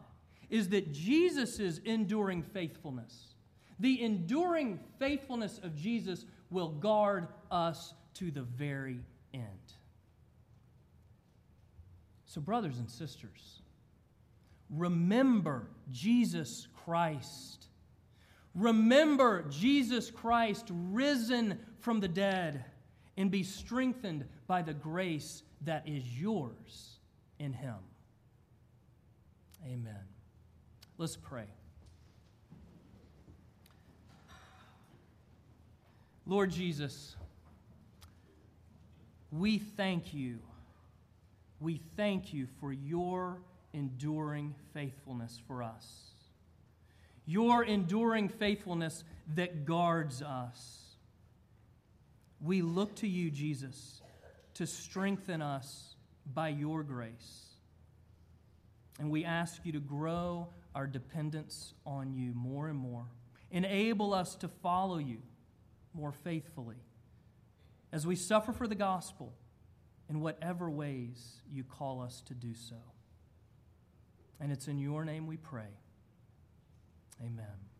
is 0.50 0.68
that 0.70 0.92
Jesus' 0.92 1.78
enduring 1.84 2.42
faithfulness, 2.42 3.34
the 3.80 4.02
enduring 4.02 4.78
faithfulness 4.98 5.58
of 5.62 5.74
Jesus, 5.74 6.26
will 6.50 6.68
guard 6.68 7.28
us 7.50 7.94
to 8.14 8.30
the 8.30 8.42
very 8.42 9.00
end. 9.32 9.72
So, 12.26 12.40
brothers 12.40 12.78
and 12.78 12.90
sisters, 12.90 13.62
remember 14.70 15.68
Jesus 15.90 16.68
Christ. 16.84 17.66
Remember 18.54 19.44
Jesus 19.48 20.10
Christ 20.10 20.66
risen 20.70 21.58
from 21.82 22.00
the 22.00 22.08
dead 22.08 22.64
and 23.16 23.30
be 23.30 23.42
strengthened 23.42 24.24
by 24.46 24.62
the 24.62 24.72
grace 24.72 25.42
that 25.62 25.86
is 25.86 26.02
yours 26.18 26.98
in 27.38 27.52
Him. 27.52 27.76
Amen. 29.66 29.94
Let's 30.96 31.16
pray. 31.16 31.44
Lord 36.26 36.50
Jesus, 36.50 37.16
we 39.30 39.58
thank 39.58 40.14
you. 40.14 40.38
We 41.60 41.80
thank 41.96 42.32
you 42.32 42.46
for 42.60 42.72
your 42.72 43.38
enduring 43.72 44.54
faithfulness 44.72 45.40
for 45.46 45.62
us. 45.62 46.12
Your 47.26 47.64
enduring 47.64 48.28
faithfulness 48.28 49.04
that 49.34 49.64
guards 49.64 50.22
us. 50.22 50.81
We 52.42 52.60
look 52.60 52.96
to 52.96 53.08
you, 53.08 53.30
Jesus, 53.30 54.02
to 54.54 54.66
strengthen 54.66 55.40
us 55.40 55.94
by 56.34 56.48
your 56.48 56.82
grace. 56.82 57.46
And 58.98 59.10
we 59.10 59.24
ask 59.24 59.64
you 59.64 59.72
to 59.72 59.80
grow 59.80 60.48
our 60.74 60.86
dependence 60.86 61.74
on 61.86 62.12
you 62.12 62.32
more 62.34 62.68
and 62.68 62.78
more. 62.78 63.06
Enable 63.50 64.12
us 64.12 64.34
to 64.36 64.48
follow 64.48 64.98
you 64.98 65.18
more 65.94 66.12
faithfully 66.12 66.76
as 67.92 68.06
we 68.06 68.16
suffer 68.16 68.52
for 68.52 68.66
the 68.66 68.74
gospel 68.74 69.32
in 70.08 70.20
whatever 70.20 70.70
ways 70.70 71.42
you 71.50 71.62
call 71.62 72.00
us 72.00 72.22
to 72.26 72.34
do 72.34 72.54
so. 72.54 72.76
And 74.40 74.50
it's 74.50 74.66
in 74.66 74.78
your 74.78 75.04
name 75.04 75.26
we 75.26 75.36
pray. 75.36 75.78
Amen. 77.20 77.71